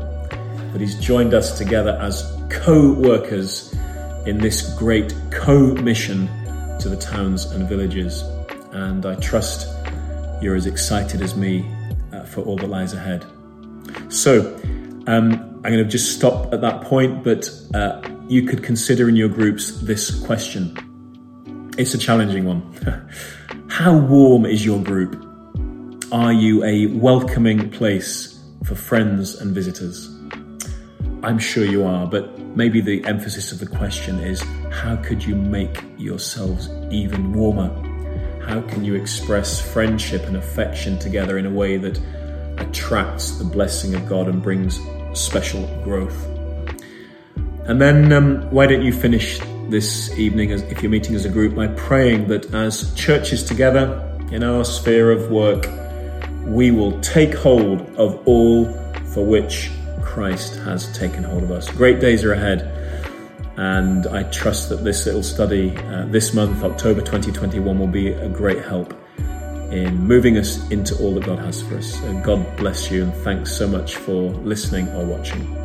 that 0.72 0.81
He's 0.81 0.98
joined 0.98 1.35
us 1.35 1.57
together 1.57 1.96
as 2.03 2.37
co 2.50 2.92
workers 2.94 3.72
in 4.27 4.38
this 4.38 4.74
great 4.77 5.14
co 5.31 5.72
mission 5.74 6.27
to 6.81 6.88
the 6.88 6.96
towns 6.96 7.44
and 7.44 7.68
villages. 7.68 8.22
And 8.72 9.07
I 9.07 9.14
trust 9.20 9.68
you're 10.42 10.57
as 10.57 10.66
excited 10.66 11.22
as 11.22 11.37
me 11.37 11.64
uh, 12.12 12.24
for 12.24 12.40
all 12.40 12.57
that 12.57 12.66
lies 12.66 12.92
ahead. 12.92 13.24
So, 14.09 14.53
um, 15.07 15.61
I'm 15.62 15.72
going 15.72 15.77
to 15.77 15.85
just 15.85 16.16
stop 16.16 16.53
at 16.53 16.61
that 16.62 16.81
point, 16.81 17.22
but 17.22 17.48
uh, 17.72 18.03
you 18.27 18.42
could 18.42 18.64
consider 18.64 19.09
in 19.09 19.14
your 19.14 19.29
groups 19.29 19.81
this 19.83 20.11
question. 20.24 20.77
It's 21.79 21.94
a 21.94 21.98
challenging 21.98 22.46
one. 22.46 23.07
How 23.68 23.96
warm 23.96 24.44
is 24.44 24.66
your 24.66 24.83
group? 24.83 25.24
Are 26.11 26.33
you 26.33 26.64
a 26.64 26.87
welcoming 26.87 27.70
place 27.70 28.34
for 28.64 28.74
friends 28.74 29.35
and 29.37 29.55
visitors? 29.55 30.09
I'm 31.22 31.38
sure 31.38 31.64
you 31.64 31.85
are, 31.85 32.07
but 32.07 32.38
maybe 32.57 32.81
the 32.81 33.05
emphasis 33.05 33.53
of 33.53 33.59
the 33.59 33.66
question 33.66 34.18
is 34.20 34.42
how 34.72 34.96
could 34.96 35.24
you 35.24 35.35
make 35.35 35.83
yourselves 35.96 36.68
even 36.90 37.33
warmer? 37.33 37.70
How 38.44 38.61
can 38.62 38.85
you 38.85 38.94
express 38.94 39.61
friendship 39.61 40.24
and 40.24 40.37
affection 40.37 40.98
together 40.98 41.38
in 41.38 41.46
a 41.46 41.50
way 41.50 41.77
that 41.79 41.98
attracts 42.59 43.33
the 43.33 43.44
blessing 43.44 43.94
of 43.94 44.07
God 44.07 44.29
and 44.29 44.42
brings 44.42 44.81
special 45.12 45.66
growth. 45.83 46.27
And 47.66 47.81
then, 47.81 48.12
um, 48.12 48.50
why 48.50 48.66
don't 48.66 48.83
you 48.83 48.92
finish 48.92 49.40
this 49.68 50.16
evening, 50.18 50.53
as, 50.53 50.62
if 50.62 50.83
you're 50.83 50.90
meeting 50.90 51.14
as 51.14 51.24
a 51.24 51.31
group, 51.31 51.55
by 51.55 51.68
praying 51.68 52.29
that 52.29 52.53
as 52.53 52.92
churches 52.94 53.42
together 53.42 54.00
in 54.31 54.44
our 54.44 54.64
sphere 54.64 55.11
of 55.11 55.31
work, 55.31 55.66
we 56.47 56.71
will 56.71 57.01
take 57.01 57.35
hold 57.35 57.81
of 57.97 58.21
all 58.27 58.73
for 59.13 59.25
which 59.25 59.71
Christ 60.03 60.57
has 60.57 60.97
taken 60.97 61.23
hold 61.23 61.43
of 61.43 61.51
us. 61.51 61.71
Great 61.71 62.01
days 62.01 62.25
are 62.25 62.33
ahead. 62.33 62.71
And 63.57 64.07
I 64.09 64.25
trust 64.25 64.69
that 64.71 64.83
this 64.83 65.07
little 65.07 65.23
study 65.23 65.77
uh, 65.77 66.07
this 66.07 66.35
month, 66.35 66.65
October 66.65 67.01
2021, 67.01 67.79
will 67.79 67.87
be 67.87 68.09
a 68.09 68.29
great 68.29 68.65
help 68.65 68.93
in 69.71 69.97
moving 69.97 70.39
us 70.39 70.69
into 70.71 70.97
all 70.99 71.15
that 71.15 71.25
God 71.25 71.39
has 71.39 71.63
for 71.63 71.77
us. 71.77 72.01
And 72.03 72.23
God 72.23 72.57
bless 72.57 72.91
you 72.91 73.05
and 73.05 73.15
thanks 73.15 73.57
so 73.57 73.69
much 73.69 73.97
for 73.97 74.31
listening 74.31 74.89
or 74.89 75.05
watching. 75.05 75.63